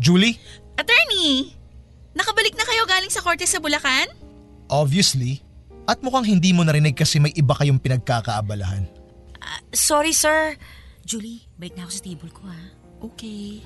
[0.00, 0.40] Julie?
[0.76, 1.56] Attorney!
[2.16, 4.08] Nakabalik na kayo galing sa korte sa Bulacan?
[4.72, 5.44] Obviously.
[5.86, 8.88] At mukhang hindi mo narinig kasi may iba kayong pinagkakaabalahan.
[9.38, 10.58] Ah, sorry, sir.
[11.06, 12.60] Julie, balik na ako sa table ko ha.
[13.12, 13.62] Okay.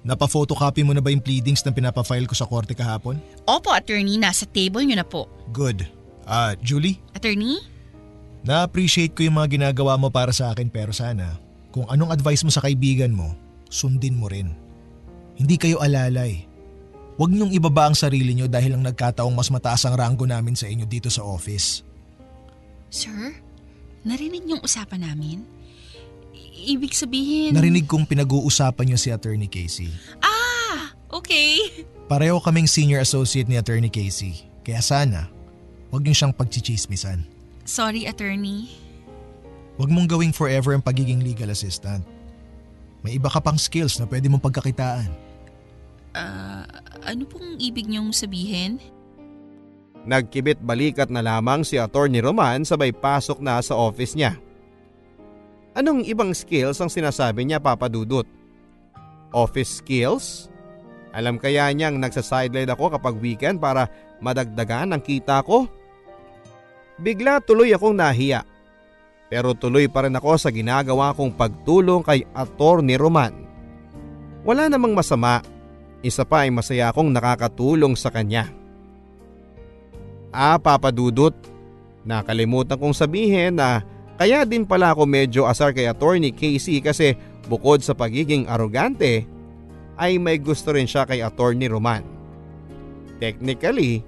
[0.00, 3.20] Napa-photocopy mo na ba yung pleadings na pinapafile ko sa korte kahapon?
[3.44, 4.16] Opo, attorney.
[4.16, 5.28] Nasa table nyo na po.
[5.52, 5.84] Good.
[6.24, 6.98] Ah, Julie?
[7.12, 7.60] Attorney?
[8.40, 11.36] Na-appreciate ko yung mga ginagawa mo para sa akin pero sana,
[11.70, 13.34] kung anong advice mo sa kaibigan mo,
[13.70, 14.54] sundin mo rin.
[15.38, 16.44] Hindi kayo alalay.
[17.16, 20.68] Huwag niyong ibaba ang sarili niyo dahil ang nagkataong mas mataas ang ranggo namin sa
[20.68, 21.84] inyo dito sa office.
[22.90, 23.36] Sir,
[24.02, 25.44] narinig niyong usapan namin?
[26.32, 27.54] I- ibig sabihin...
[27.54, 29.92] Narinig kong pinag-uusapan niyo si Attorney Casey.
[30.24, 30.90] Ah!
[31.10, 31.84] Okay.
[32.10, 34.46] Pareho kaming senior associate ni Attorney Casey.
[34.64, 35.28] Kaya sana,
[35.90, 37.26] Huwag niyo siyang pagchichismisan.
[37.66, 38.70] Sorry, attorney.
[39.80, 42.04] Huwag mong gawing forever ang pagiging legal assistant.
[43.00, 45.08] May iba ka pang skills na pwede mong pagkakitaan.
[46.12, 46.68] Ah,
[47.00, 48.76] ano pong ibig niyong sabihin?
[50.04, 54.36] Nagkibit balikat na lamang si Attorney Roman sabay pasok na sa office niya.
[55.72, 58.28] Anong ibang skills ang sinasabi niya papadudot?
[59.32, 60.52] Office skills?
[61.16, 63.88] Alam kaya niyang nagsa-sideline ako kapag weekend para
[64.20, 65.64] madagdagan ang kita ko?
[67.00, 68.49] Bigla tuloy akong nahiya.
[69.30, 73.30] Pero tuloy pa rin ako sa ginagawa kong pagtulong kay Attorney Roman.
[74.42, 75.38] Wala namang masama.
[76.02, 78.50] Isa pa ay masaya akong nakakatulong sa kanya.
[80.34, 81.32] Ah, papadudot.
[82.02, 83.86] Nakalimutan kong sabihin na
[84.18, 87.14] kaya din pala ako medyo asar kay Attorney Casey kasi
[87.46, 89.24] bukod sa pagiging arogante,
[90.00, 92.00] ay may gusto rin siya kay Attorney Roman.
[93.20, 94.00] Technically,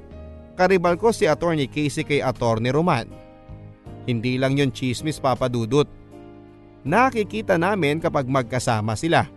[0.57, 3.22] karibal ko si Attorney Casey kay Attorney Roman.
[4.09, 5.87] Hindi lang yon chismis papadudot.
[6.83, 9.31] Nakikita namin kapag magkasama sila.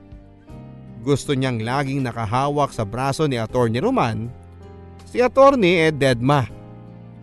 [1.05, 4.25] Gusto niyang laging nakahawak sa braso ni Attorney Roman.
[5.05, 6.49] Si Attorney eh deadma.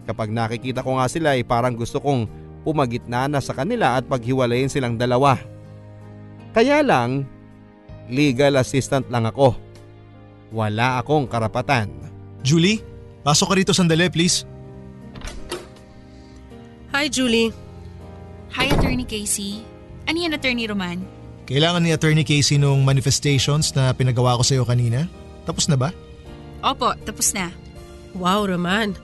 [0.06, 2.30] Kapag nakikita ko nga sila ay parang gusto kong
[2.62, 5.34] pumagitna na sa kanila at paghiwalayin silang dalawa.
[6.54, 7.26] Kaya lang,
[8.06, 9.58] legal assistant lang ako.
[10.54, 11.90] Wala akong karapatan.
[12.46, 12.82] Julie,
[13.26, 14.46] pasok ka rito sandali please.
[17.02, 17.50] Hi, Julie.
[18.54, 19.66] Hi, Attorney Casey.
[20.06, 21.02] Ano yan, Attorney Roman?
[21.50, 25.10] Kailangan ni Attorney Casey nung manifestations na pinagawa ko sa iyo kanina.
[25.42, 25.90] Tapos na ba?
[26.62, 27.50] Opo, tapos na.
[28.14, 28.94] Wow, Roman.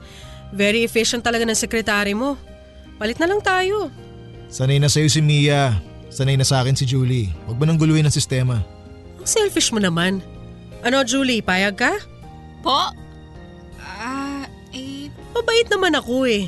[0.54, 2.38] Very efficient talaga ng sekretary mo.
[3.02, 3.90] Palit na lang tayo.
[4.46, 5.82] Sanay na sa'yo si Mia.
[6.06, 7.34] Sanay na sa akin si Julie.
[7.50, 8.62] Huwag mo nang guluhin ang sistema.
[9.18, 10.22] Ang selfish mo naman.
[10.86, 11.98] Ano, Julie, payag ka?
[12.62, 12.94] Po?
[13.82, 16.46] Ah, eh, Mabait naman ako eh.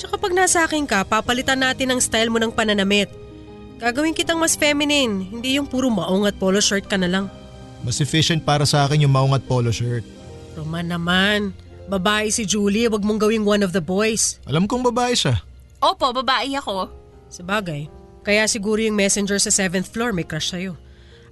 [0.00, 3.12] Tsaka pag nasa akin ka, papalitan natin ang style mo ng pananamit.
[3.76, 7.28] Gagawin kitang mas feminine, hindi yung puro maong at polo shirt ka na lang.
[7.84, 10.00] Mas efficient para sa akin yung maong at polo shirt.
[10.56, 11.52] Roman naman,
[11.84, 14.40] babae si Julie, wag mong gawing one of the boys.
[14.48, 15.36] Alam kong babae siya.
[15.84, 16.88] opo, babae ako.
[17.28, 17.84] Sa bagay,
[18.24, 20.80] kaya siguro yung messenger sa 7th floor may crush sa'yo.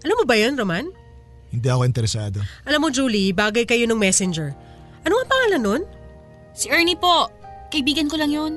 [0.04, 0.92] Alam mo ba yun, Roman?
[1.48, 2.44] Hindi ako interesado.
[2.68, 4.52] Alam mo, Julie, bagay kayo ng messenger.
[5.08, 5.82] Ano ang pangalan nun?
[6.52, 7.32] Si Ernie po.
[7.68, 8.52] Kaibigan ko lang yun.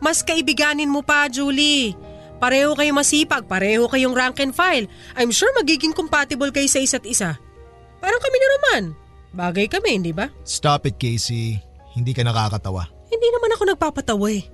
[0.00, 1.92] Mas kaibiganin mo pa, Julie.
[2.40, 4.88] Pareho kayong masipag, pareho kayong rank and file.
[5.12, 7.36] I'm sure magiging compatible kayo sa isa't isa.
[8.00, 8.84] Parang kami ni Roman.
[9.36, 10.32] Bagay kami, hindi ba?
[10.42, 11.60] Stop it, Casey.
[11.92, 12.88] Hindi ka nakakatawa.
[13.12, 14.48] Hindi naman ako nagpapatawa eh.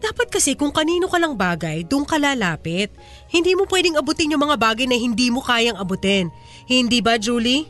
[0.00, 2.90] Dapat kasi kung kanino ka lang bagay, doon ka lalapit.
[3.30, 6.32] Hindi mo pwedeng abutin yung mga bagay na hindi mo kayang abutin.
[6.66, 7.68] Hindi ba, Julie?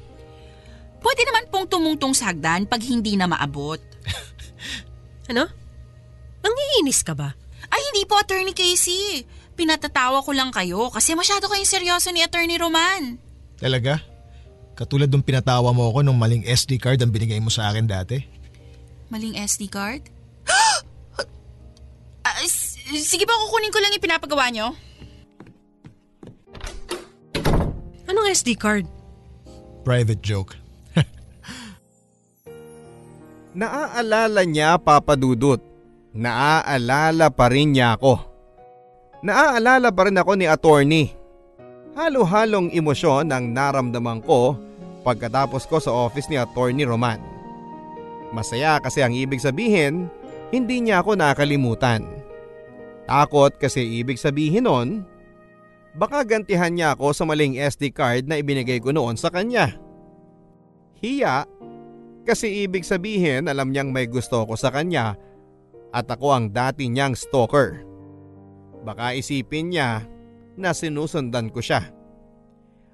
[1.05, 3.83] Pwede naman pong tumungtong sa hagdan pag hindi na maabot.
[5.31, 5.47] Ano?
[6.41, 7.33] Nangiinis ka ba?
[7.69, 9.25] Ay, hindi po, Attorney Casey.
[9.55, 13.21] Pinatatawa ko lang kayo kasi masyado kayong seryoso ni Attorney Roman.
[13.61, 14.01] Talaga?
[14.73, 18.17] Katulad nung pinatawa mo ako nung maling SD card ang binigay mo sa akin dati.
[19.13, 20.09] Maling SD card?
[22.41, 24.73] S- sige po, kukunin ko lang yung pinapagawa nyo.
[28.09, 28.89] Anong SD card?
[29.85, 30.57] Private joke.
[33.61, 35.61] Naaalala niya papadudot.
[36.11, 38.19] Naaalala pa rin niya ako.
[39.23, 41.07] Naaalala pa rin ako ni attorney.
[41.95, 44.59] Halo-halong emosyon ang naramdaman ko
[45.07, 47.23] pagkatapos ko sa office ni attorney Roman.
[48.35, 50.11] Masaya kasi ang ibig sabihin,
[50.51, 52.03] hindi niya ako nakalimutan.
[53.07, 55.03] Takot kasi ibig sabihin nun,
[55.95, 59.79] baka gantihan niya ako sa maling SD card na ibinigay ko noon sa kanya.
[61.03, 61.47] Hiya
[62.27, 65.19] kasi ibig sabihin alam niyang may gusto ko sa kanya
[65.91, 67.83] at ako ang dati niyang stalker.
[68.87, 70.07] Baka isipin niya
[70.55, 71.91] na sinusundan ko siya.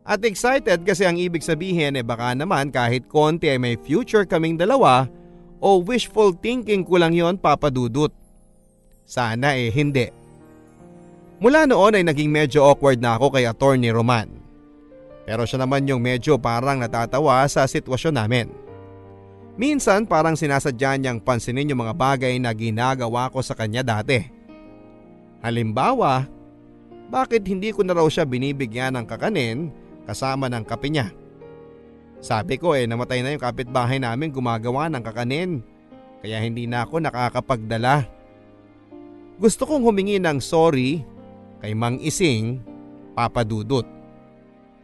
[0.06, 4.54] At excited kasi ang ibig sabihin eh baka naman kahit konti ay may future kaming
[4.54, 5.10] dalawa
[5.58, 8.14] o wishful thinking ko lang yon papadudot.
[9.02, 10.10] Sana eh hindi.
[11.42, 14.30] Mula noon ay naging medyo awkward na ako kay attorney Roman.
[15.26, 18.46] Pero siya naman yung medyo parang natatawa sa sitwasyon namin.
[19.56, 24.20] Minsan parang sinasadya niyang pansinin yung mga bagay na ginagawa ko sa kanya dati.
[25.40, 26.28] Halimbawa,
[27.08, 29.72] bakit hindi ko na raw siya binibigyan ng kakanin
[30.04, 31.08] kasama ng kape niya?
[32.20, 35.64] Sabi ko eh namatay na yung kapitbahay namin gumagawa ng kakanin
[36.20, 38.04] kaya hindi na ako nakakapagdala.
[39.36, 41.04] Gusto kong humingi ng sorry
[41.64, 42.60] kay Mang Ising,
[43.16, 43.84] Papa Dudut.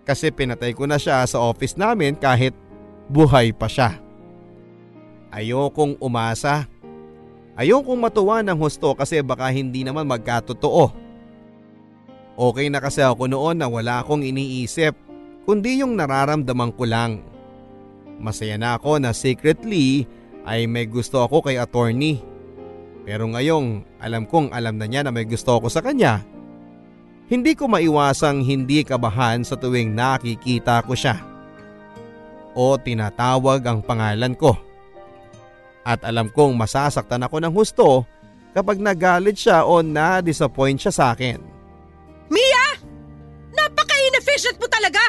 [0.07, 2.57] Kasi pinatay ko na siya sa office namin kahit
[3.09, 3.99] buhay pa siya.
[5.33, 6.69] Ayokong umasa.
[7.57, 10.93] Ayokong matuwa ng husto kasi baka hindi naman magkatotoo.
[12.37, 14.93] Okay na kasi ako noon na wala akong iniisip
[15.49, 17.25] kundi yung nararamdaman ko lang.
[18.21, 20.05] Masaya na ako na secretly
[20.45, 22.21] ay may gusto ako kay attorney.
[23.03, 26.23] Pero ngayong alam kong alam na niya na may gusto ako sa kanya.
[27.33, 31.19] Hindi ko maiwasang hindi kabahan sa tuwing nakikita ko siya.
[32.53, 34.72] O tinatawag ang pangalan ko.
[35.83, 38.07] At alam kong masasaktan ako ng husto
[38.55, 41.43] kapag nagalit siya o na-disappoint siya sa akin.
[42.31, 42.67] Mia!
[43.53, 45.03] Napaka-inefficient mo talaga!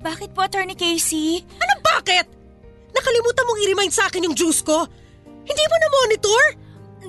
[0.00, 1.44] Bakit po, Attorney Casey?
[1.44, 2.26] Anong bakit?
[2.96, 4.88] Nakalimutan mong i-remind sa akin yung juice ko?
[5.44, 6.44] Hindi mo na-monitor?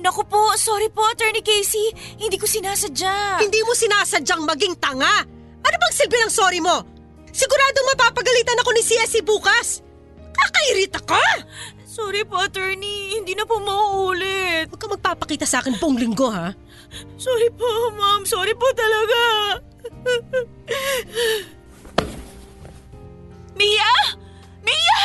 [0.02, 1.94] Naku po, sorry po, Attorney Casey.
[2.20, 3.40] Hindi ko sinasadya.
[3.40, 5.24] Hindi mo sinasadyang maging tanga.
[5.62, 6.84] Ano bang silbi ng sorry mo?
[7.32, 9.80] Siguradong mapapagalitan ako ni CSC bukas.
[10.36, 11.22] Kakairita ka!
[11.92, 13.20] Sorry po, Attorney.
[13.20, 14.64] Hindi na po mauulit.
[14.72, 16.56] Huwag ka magpapakita sa akin buong linggo ha.
[17.20, 18.24] Sorry po, ma'am.
[18.24, 19.20] Sorry po talaga.
[23.60, 23.92] Mia!
[24.64, 25.04] Mia!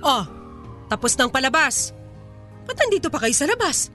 [0.00, 0.24] Oh,
[0.88, 1.92] tapos ng palabas.
[2.64, 3.92] Ba't nandito pa kayo sa labas?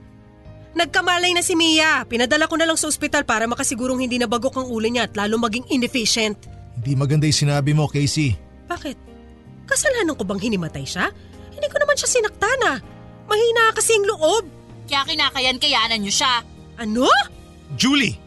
[0.78, 2.06] Nagkamalay na si Mia.
[2.06, 5.18] Pinadala ko na lang sa ospital para makasigurong hindi na bagok ang ulo niya at
[5.18, 6.51] lalo maging inefficient.
[6.80, 8.36] Hindi maganda yung sinabi mo, Casey.
[8.68, 8.96] Bakit?
[9.68, 11.12] Kasalanan ko bang hinimatay siya?
[11.52, 12.80] Hindi ko naman siya sinaktana.
[13.28, 14.44] Mahina kasi ang loob.
[14.88, 16.42] Kaya kinakayan-kayanan niyo siya.
[16.80, 17.06] Ano?
[17.78, 18.18] Julie!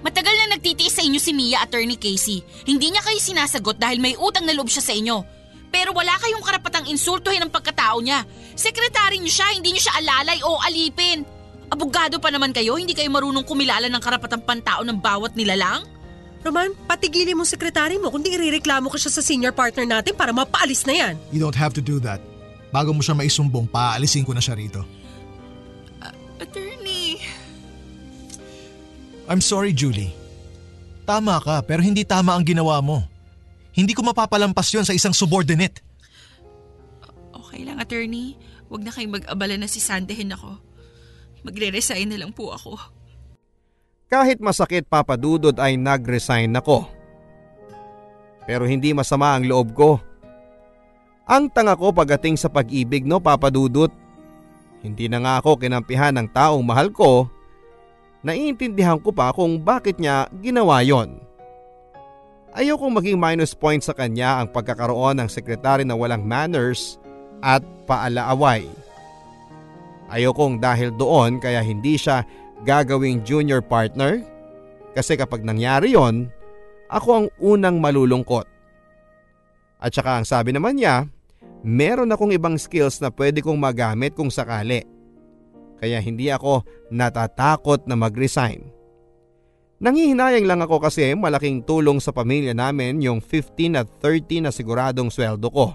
[0.00, 2.40] Matagal na nagtitiis sa inyo si Mia, Attorney Casey.
[2.64, 5.20] Hindi niya kayo sinasagot dahil may utang na loob siya sa inyo.
[5.68, 8.24] Pero wala kayong karapatang insultuhin ang pagkatao niya.
[8.56, 11.22] Sekretary niyo siya, hindi niyo siya alalay o alipin.
[11.70, 15.86] Abogado pa naman kayo, hindi kayo marunong kumilala ng karapatang pantao ng bawat nilalang?
[16.40, 20.88] Roman, patigilin mo sekretary mo kundi irereklamo ko siya sa senior partner natin para mapaalis
[20.88, 21.14] na yan.
[21.28, 22.24] You don't have to do that.
[22.72, 24.80] Bago mo siya maisumbong, paalisin ko na siya rito.
[26.40, 27.20] Attorney.
[29.28, 30.16] I'm sorry, Julie.
[31.04, 33.04] Tama ka, pero hindi tama ang ginawa mo.
[33.76, 35.84] Hindi ko mapapalampas yon sa isang subordinate.
[37.36, 38.40] Okay lang, attorney.
[38.72, 40.56] Huwag na kayong mag-abala na si Sandehin ako.
[41.42, 42.78] Magre-resign na lang po ako.
[44.10, 46.82] Kahit masakit papadudod ay nag-resign ako.
[48.42, 50.02] Pero hindi masama ang loob ko.
[51.30, 53.94] Ang tanga ko pagating sa pag-ibig no papadudot.
[54.82, 57.30] Hindi na nga ako kinampihan ng taong mahal ko.
[58.26, 61.22] Naiintindihan ko pa kung bakit niya ginawa yon.
[62.50, 66.98] Ayokong maging minus point sa kanya ang pagkakaroon ng sekretary na walang manners
[67.46, 68.66] at paalaaway.
[70.10, 72.26] Ayokong dahil doon kaya hindi siya
[72.64, 74.20] gagawing junior partner
[74.92, 76.28] kasi kapag nangyari yon,
[76.90, 78.46] ako ang unang malulungkot.
[79.80, 81.06] At saka ang sabi naman niya,
[81.62, 84.84] meron akong ibang skills na pwede kong magamit kung sakali.
[85.80, 88.68] Kaya hindi ako natatakot na mag-resign.
[89.80, 95.08] Nangihinayang lang ako kasi malaking tulong sa pamilya namin yung 15 at 30 na siguradong
[95.08, 95.72] sweldo ko.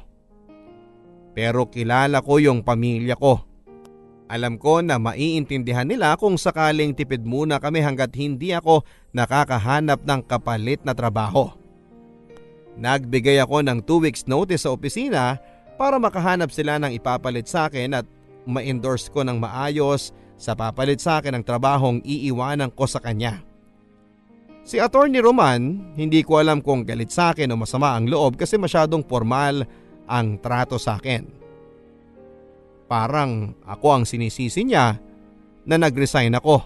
[1.34, 3.41] Pero kilala ko yung pamilya ko.
[4.25, 8.81] Alam ko na maiintindihan nila kung sakaling tipid muna kami hanggat hindi ako
[9.13, 11.53] nakakahanap ng kapalit na trabaho.
[12.75, 15.38] Nagbigay ako ng 2 weeks notice sa opisina
[15.77, 18.05] para makahanap sila ng ipapalit sa akin at
[18.49, 23.45] ma-endorse ko ng maayos sa papalit sa akin ng trabahong iiwanan ko sa kanya.
[24.65, 28.57] Si Attorney Roman, hindi ko alam kung galit sa akin o masama ang loob kasi
[28.57, 29.61] masyadong formal
[30.09, 31.44] ang trato sa akin.
[32.86, 34.98] Parang ako ang sinisisi niya
[35.65, 36.62] na nag-resign ako.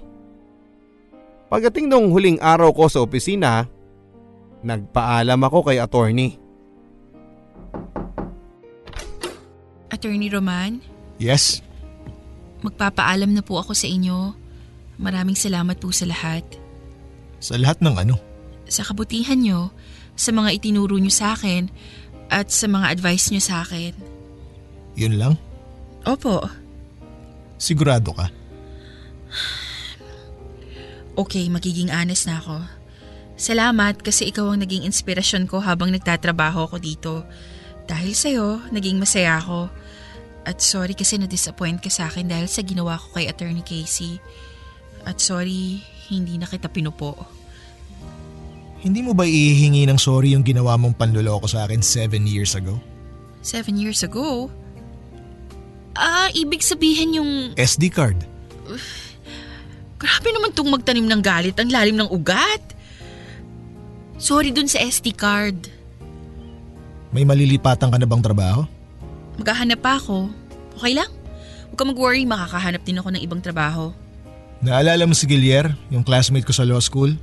[1.47, 3.65] Pagdating nung huling araw ko sa opisina,
[4.61, 6.35] nagpaalam ako kay attorney.
[9.89, 10.83] Attorney Roman,
[11.17, 11.65] Yes?
[12.59, 14.35] magpapaalam na po ako sa inyo.
[14.99, 16.43] Maraming salamat po sa lahat.
[17.39, 18.15] Sa lahat ng ano?
[18.67, 19.71] Sa kabutihan nyo,
[20.19, 21.71] sa mga itinuro nyo sa akin,
[22.29, 23.95] at sa mga advice nyo sa akin.
[24.99, 25.33] Yun lang?
[26.07, 26.43] Opo.
[27.59, 28.31] Sigurado ka?
[31.19, 32.63] Okay, magiging honest na ako.
[33.39, 37.13] Salamat kasi ikaw ang naging inspirasyon ko habang nagtatrabaho ako dito.
[37.87, 39.67] Dahil sa'yo, naging masaya ako.
[40.47, 44.19] At sorry kasi na-disappoint ka sa akin dahil sa ginawa ko kay Attorney Casey.
[45.03, 47.15] At sorry, hindi na kita pinupo.
[48.79, 52.79] Hindi mo ba ihihingi ng sorry yung ginawa mong panluloko sa akin seven years ago?
[53.43, 54.47] Seven years ago?
[55.97, 57.31] Ah, ibig sabihin yung...
[57.57, 58.19] SD card.
[59.99, 62.63] Grabe naman tong magtanim ng galit, ang lalim ng ugat.
[64.19, 65.71] Sorry dun sa SD card.
[67.09, 68.63] May malilipatan ka na bang trabaho?
[69.39, 70.29] Maghahanap pa ako.
[70.79, 71.09] Okay lang?
[71.71, 73.91] Huwag ka mag-worry, makakahanap din ako ng ibang trabaho.
[74.59, 77.15] Naalala mo si Gilier, yung classmate ko sa law school?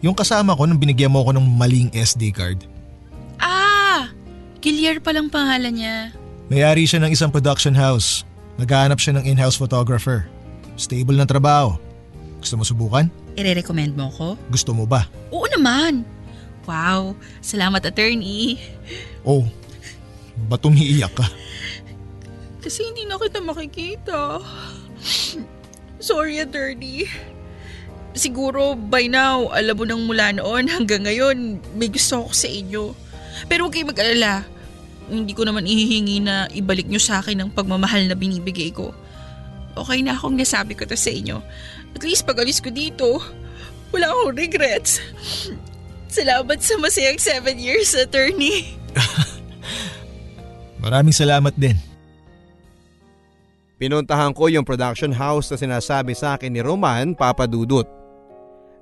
[0.00, 2.64] Yung kasama ko nung binigyan mo ako ng maling SD card.
[3.38, 4.08] Ah!
[4.64, 5.96] Gilier palang pangalan niya.
[6.52, 8.28] Mayari siya ng isang production house.
[8.60, 10.28] Naghahanap siya ng in-house photographer.
[10.76, 11.80] Stable na trabaho.
[12.44, 13.08] Gusto mo subukan?
[13.40, 14.36] Ire-recommend mo ko?
[14.52, 15.08] Gusto mo ba?
[15.32, 16.04] Oo naman.
[16.68, 18.60] Wow, salamat attorney.
[19.24, 19.48] Oh,
[20.52, 21.24] ba't umiiyak ka?
[22.60, 24.44] Kasi hindi na kita makikita.
[26.04, 27.08] Sorry, attorney.
[28.12, 32.92] Siguro by now, alam mo nang mula noon hanggang ngayon, may gusto ako sa inyo.
[33.48, 34.44] Pero huwag kayo mag-alala.
[35.10, 38.94] Hindi ko naman ihihingi na ibalik nyo sa akin ang pagmamahal na binibigay ko.
[39.72, 41.40] Okay na akong nasabi ko to sa inyo.
[41.96, 43.18] At least pag alis ko dito,
[43.92, 45.00] wala akong regrets.
[46.12, 48.76] Salamat sa masayang seven years, attorney.
[50.84, 51.78] Maraming salamat din.
[53.82, 57.88] Pinuntahan ko yung production house na sinasabi sa akin ni Roman Papadudut.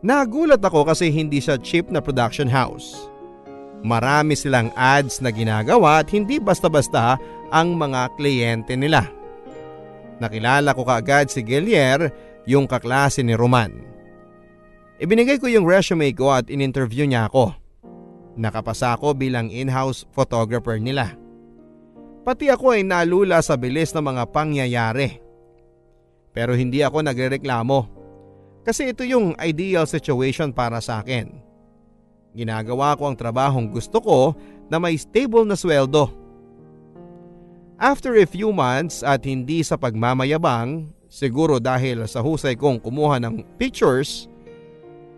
[0.00, 3.09] Nagulat ako kasi hindi siya cheap na production house.
[3.80, 7.16] Marami silang ads na ginagawa at hindi basta-basta
[7.48, 9.08] ang mga kliyente nila.
[10.20, 12.12] Nakilala ko kaagad si Gillier,
[12.44, 13.72] yung kaklase ni Roman.
[15.00, 17.56] Ibinigay ko yung resume ko at in-interview niya ako.
[18.36, 21.16] Nakapasa ako bilang in-house photographer nila.
[22.20, 25.24] Pati ako ay nalula sa bilis ng mga pangyayari.
[26.36, 27.78] Pero hindi ako nagrereklamo.
[28.60, 31.32] Kasi ito yung ideal situation para sa akin.
[32.30, 34.18] Ginagawa ko ang trabahong gusto ko
[34.70, 36.14] na may stable na sweldo.
[37.80, 43.42] After a few months at hindi sa pagmamayabang, siguro dahil sa husay kong kumuha ng
[43.56, 44.30] pictures,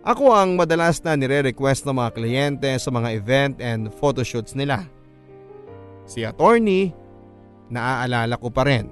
[0.03, 4.87] ako ang madalas na nire-request ng mga kliyente sa mga event and photoshoots nila.
[6.03, 6.91] Si attorney,
[7.71, 8.87] naaalala ko pa rin.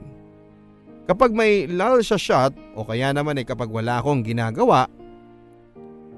[1.09, 4.88] Kapag may lull siya shot o kaya naman ay kapag wala akong ginagawa,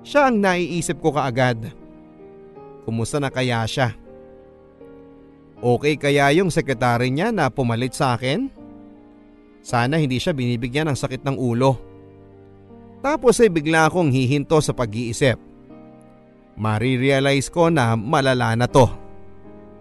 [0.05, 1.82] siya ang naiisip ko kaagad.
[2.83, 3.95] Kumusta na kaya siya?
[5.63, 8.51] Okay kaya yung sekretary niya na pumalit sa akin?
[9.63, 11.79] Sana hindi siya binibigyan ng sakit ng ulo.
[12.99, 15.39] Tapos ay bigla akong hihinto sa pag-iisip.
[16.59, 18.91] Marirealize ko na malala na to.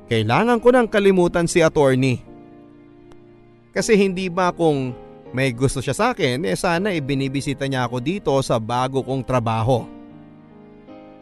[0.06, 2.22] Kailangan ko nang kalimutan si attorney.
[3.74, 4.94] Kasi hindi ba kung
[5.32, 10.01] may gusto siya sa akin, eh sana ibinibisita niya ako dito sa bago kong trabaho.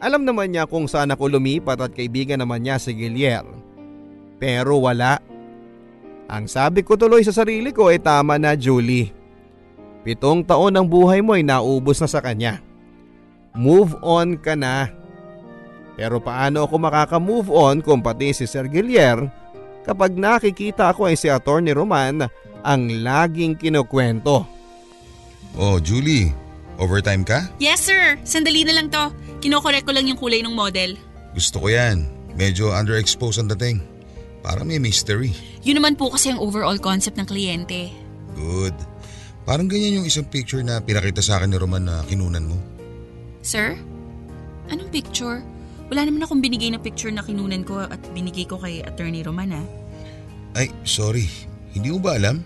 [0.00, 3.44] Alam naman niya kung saan ako lumipat at kaibigan naman niya si Gilier.
[4.40, 5.20] Pero wala.
[6.32, 9.12] Ang sabi ko tuloy sa sarili ko ay tama na Julie.
[10.00, 12.64] Pitong taon ng buhay mo ay naubos na sa kanya.
[13.52, 14.88] Move on ka na.
[16.00, 19.20] Pero paano ako makaka-move on kung pati si Sir Gilier
[19.84, 21.76] kapag nakikita ko ay si Atty.
[21.76, 22.24] Roman
[22.64, 24.48] ang laging kinukwento.
[25.60, 26.32] Oh, Julie,
[26.80, 27.52] overtime ka?
[27.60, 29.12] Yes sir, sandali na lang to.
[29.40, 31.00] Kinokorek ko lang yung kulay ng model.
[31.32, 32.04] Gusto ko yan.
[32.36, 33.80] Medyo underexposed ang dating.
[34.44, 35.32] Para may mystery.
[35.64, 37.92] Yun naman po kasi ang overall concept ng kliyente.
[38.36, 38.76] Good.
[39.48, 42.56] Parang ganyan yung isang picture na pinakita sa akin ni Roman na kinunan mo.
[43.40, 43.76] Sir?
[44.68, 45.40] Anong picture?
[45.90, 49.56] Wala naman akong binigay na picture na kinunan ko at binigay ko kay Attorney Roman
[49.56, 49.62] ha.
[50.54, 51.26] Ay, sorry.
[51.74, 52.44] Hindi mo ba alam?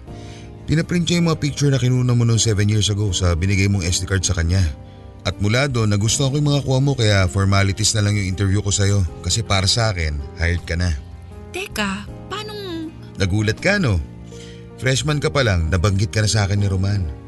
[0.64, 3.84] Pinaprint niya yung mga picture na kinunan mo noong 7 years ago sa binigay mong
[3.84, 4.64] SD card sa kanya.
[5.24, 8.60] At mula doon, nagustuhan ko yung mga kuha mo kaya formalities na lang yung interview
[8.60, 9.00] ko sa'yo.
[9.24, 10.92] Kasi para sa akin, hired ka na.
[11.56, 12.52] Teka, paano...
[13.16, 13.96] Nagulat ka no?
[14.76, 17.24] Freshman ka pa lang, nabanggit ka na sa akin ni Roman.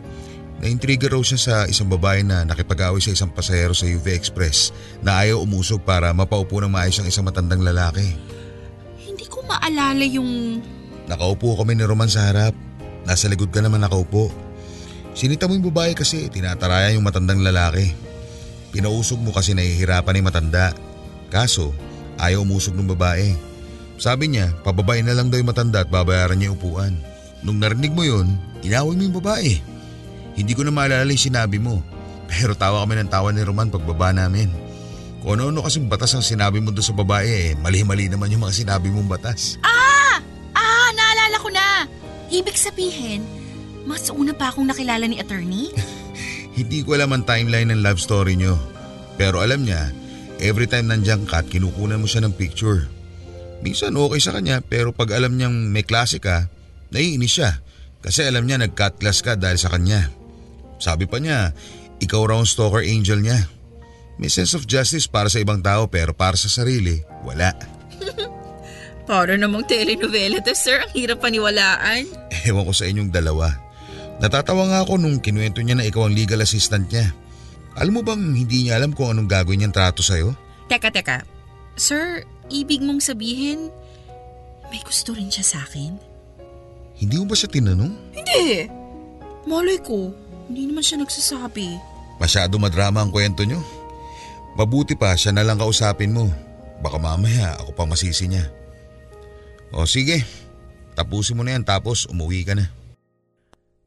[0.61, 5.21] Naintriga raw siya sa isang babae na nakipag-away sa isang pasahero sa UV Express na
[5.25, 8.13] ayaw umusog para mapaupo ng maayos ang isang matandang lalaki.
[9.01, 10.61] Hindi ko maalala yung...
[11.09, 12.53] Nakaupo kami ni Roman sa harap.
[13.09, 14.46] Nasa likod ka naman nakaupo.
[15.17, 17.97] Sinita mo yung babae kasi tinatarayan yung matandang lalaki.
[18.69, 20.77] Pinausog mo kasi nahihirapan yung matanda.
[21.33, 21.73] Kaso,
[22.21, 23.33] ayaw umusog ng babae.
[23.97, 26.93] Sabi niya, pababae na lang daw yung matanda at babayaran niya yung upuan.
[27.41, 29.57] Nung narinig mo yun, inaway mo yung babae.
[30.37, 31.81] Hindi ko na maalala yung sinabi mo.
[32.29, 34.53] Pero tawa kami ng tawa ni Roman pagbaba namin.
[35.25, 38.69] Kung ano-ano kasing batas ang sinabi mo doon sa babae eh, mali-mali naman yung mga
[38.69, 39.57] sinabi mong batas.
[39.65, 40.21] Ah!
[40.53, 40.93] Ah!
[40.93, 41.89] Naalala ko na!
[42.29, 43.25] Ibig sabihin,
[43.87, 45.71] mas una pa akong nakilala ni attorney?
[46.59, 48.59] Hindi ko alam ang timeline ng love story nyo.
[49.17, 49.95] Pero alam niya,
[50.43, 52.91] every time nandiyan ka at kinukunan mo siya ng picture.
[53.65, 56.51] Minsan okay sa kanya pero pag alam niyang may klase ka,
[56.93, 57.51] naiinis siya.
[58.05, 60.13] Kasi alam niya nag-cut class ka dahil sa kanya.
[60.77, 61.57] Sabi pa niya,
[62.03, 63.49] ikaw raw ang stalker angel niya.
[64.17, 67.53] May sense of justice para sa ibang tao pero para sa sarili, wala.
[69.07, 72.11] Para namang telenovela to sir, ang hirap paniwalaan.
[72.43, 73.66] Ewan ko sa inyong dalawa.
[74.17, 77.13] Natatawa nga ako nung kinuwento niya na ikaw ang legal assistant niya.
[77.77, 80.33] Alam mo bang hindi niya alam kung anong gagawin niyang trato sa'yo?
[80.73, 81.21] Teka, teka.
[81.77, 83.69] Sir, ibig mong sabihin,
[84.73, 86.01] may gusto rin siya sa akin?
[86.97, 87.93] Hindi mo ba siya tinanong?
[88.17, 88.65] Hindi.
[89.45, 90.09] Malay ko,
[90.49, 91.77] hindi naman siya nagsasabi.
[92.17, 93.61] Masyado madrama ang kwento niyo.
[94.57, 96.33] Mabuti pa siya na lang kausapin mo.
[96.81, 98.49] Baka mamaya ako pa masisi niya.
[99.77, 100.25] O sige,
[100.97, 102.73] tapusin mo na yan tapos umuwi ka na.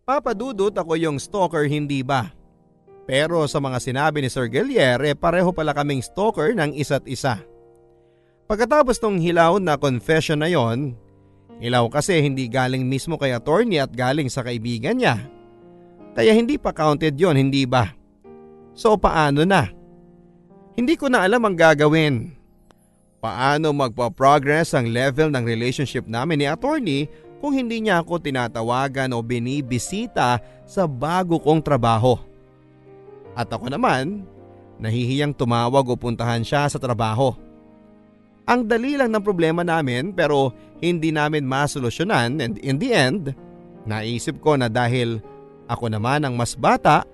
[0.09, 2.33] Papadudot ako yung stalker hindi ba?
[3.05, 7.37] Pero sa mga sinabi ni Sir Gillier, eh pareho pala kaming stalker ng isa't isa.
[8.49, 10.97] Pagkatapos ng hilaw na confession na yon,
[11.61, 15.21] hilaw kasi hindi galing mismo kay attorney at galing sa kaibigan niya.
[16.17, 17.93] Kaya hindi pa counted yon hindi ba?
[18.73, 19.69] So paano na?
[20.73, 22.33] Hindi ko na alam ang gagawin.
[23.21, 27.05] Paano magpa-progress ang level ng relationship namin ni attorney
[27.39, 32.19] kung hindi niya ako tinatawagan o binibisita sa bago kong trabaho.
[33.33, 34.27] At ako naman,
[34.79, 37.35] nahihiyang tumawag o puntahan siya sa trabaho.
[38.43, 40.51] Ang dali lang ng problema namin pero
[40.83, 43.31] hindi namin masolusyonan and in the end,
[43.87, 45.23] naisip ko na dahil
[45.69, 47.05] ako naman ang mas bata,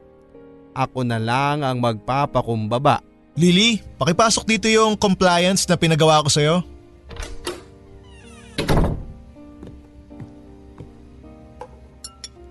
[0.71, 3.03] ako na lang ang magpapakumbaba.
[3.35, 6.74] Lily, pakipasok dito yung compliance na pinagawa ko sa'yo.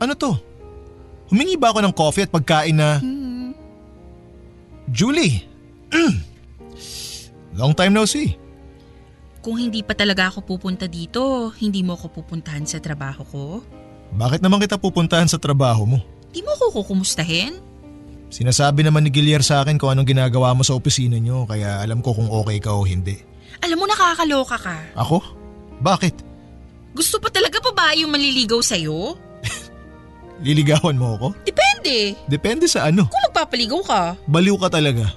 [0.05, 0.37] Ano to?
[1.33, 3.01] Humingi ba ako ng coffee at pagkain na...
[4.93, 5.41] Julie!
[7.59, 8.37] Long time no see.
[9.41, 13.45] Kung hindi pa talaga ako pupunta dito, hindi mo ako pupuntahan sa trabaho ko?
[14.13, 15.99] Bakit naman kita pupuntahan sa trabaho mo?
[16.33, 17.57] Di mo ako kukumustahin?
[18.29, 22.05] Sinasabi naman ni Gilier sa akin kung anong ginagawa mo sa opisina niyo kaya alam
[22.05, 23.21] ko kung okay ka o hindi.
[23.65, 24.77] Alam mo nakakaloka ka.
[25.01, 25.23] Ako?
[25.81, 26.15] Bakit?
[26.93, 29.17] Gusto pa talaga pa ba yung manliligaw sa'yo?
[30.43, 31.29] Liligawan mo ako?
[31.47, 32.19] Depende.
[32.27, 33.07] Depende sa ano.
[33.07, 34.03] Kung magpapaligaw ka.
[34.27, 35.13] Baliw ka talaga.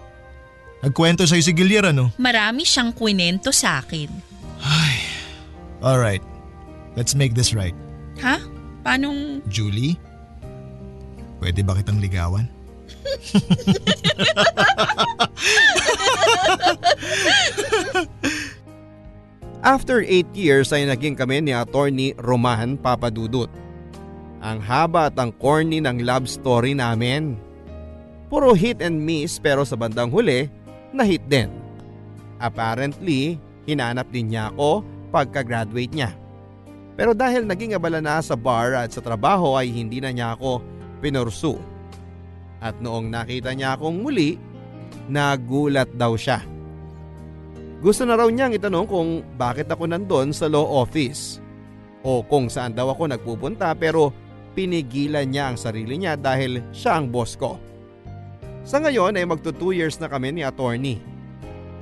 [0.85, 2.13] Nagkwento sa'yo si Gilier ano?
[2.21, 4.09] Marami siyang kwento sa akin.
[5.81, 6.21] Alright.
[6.97, 7.73] Let's make this right.
[8.21, 8.37] Ha?
[8.85, 9.41] Paanong...
[9.49, 9.97] Julie?
[11.37, 12.45] Pwede ba kitang ligawan?
[19.65, 23.49] After 8 years ay naging kami ni attorney Roman Papadudut.
[24.37, 27.37] Ang haba at ang corny ng love story namin.
[28.29, 30.45] Puro hit and miss pero sa bandang huli,
[30.93, 31.49] na-hit din.
[32.37, 36.11] Apparently, hinanap din niya ako pagka-graduate niya.
[36.97, 40.61] Pero dahil naging abala na sa bar at sa trabaho ay hindi na niya ako
[41.01, 41.57] pinursu.
[42.57, 44.37] At noong nakita niya akong muli,
[45.09, 46.41] nagulat daw siya.
[47.77, 51.37] Gusto na raw niyang itanong kung bakit ako nandun sa law office
[52.01, 54.09] o kung saan daw ako nagpupunta pero
[54.57, 57.61] pinigilan niya ang sarili niya dahil siya ang boss ko.
[58.65, 60.97] Sa ngayon ay magto 2 years na kami ni attorney.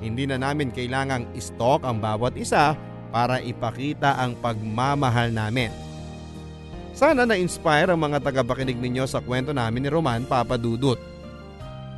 [0.03, 2.75] Hindi na namin kailangang stalk ang bawat isa
[3.15, 5.71] para ipakita ang pagmamahal namin.
[6.91, 10.99] Sana na-inspire ang mga tagapakinig ninyo sa kwento namin ni Roman Papadudut.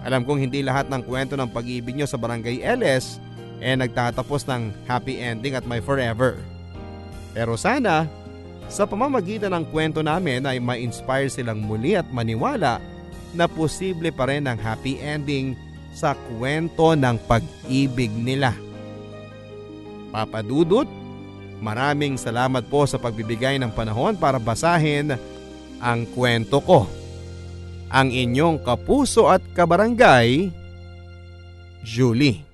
[0.06, 3.18] Alam kong hindi lahat ng kwento ng pag-ibig nyo sa Barangay LS
[3.58, 6.38] eh nagtatapos ng happy ending at my forever.
[7.34, 8.06] Pero sana,
[8.68, 12.84] sa pamamagitan ng kwento namin ay ma-inspire silang muli at maniwala
[13.32, 15.56] na posible pa rin ang happy ending
[15.96, 18.54] sa kwento ng pag-ibig nila.
[20.14, 20.88] Papadudut,
[21.60, 25.18] maraming salamat po sa pagbibigay ng panahon para basahin
[25.82, 26.86] ang kwento ko.
[27.88, 30.52] Ang inyong kapuso at kabarangay,
[31.88, 32.47] Julie.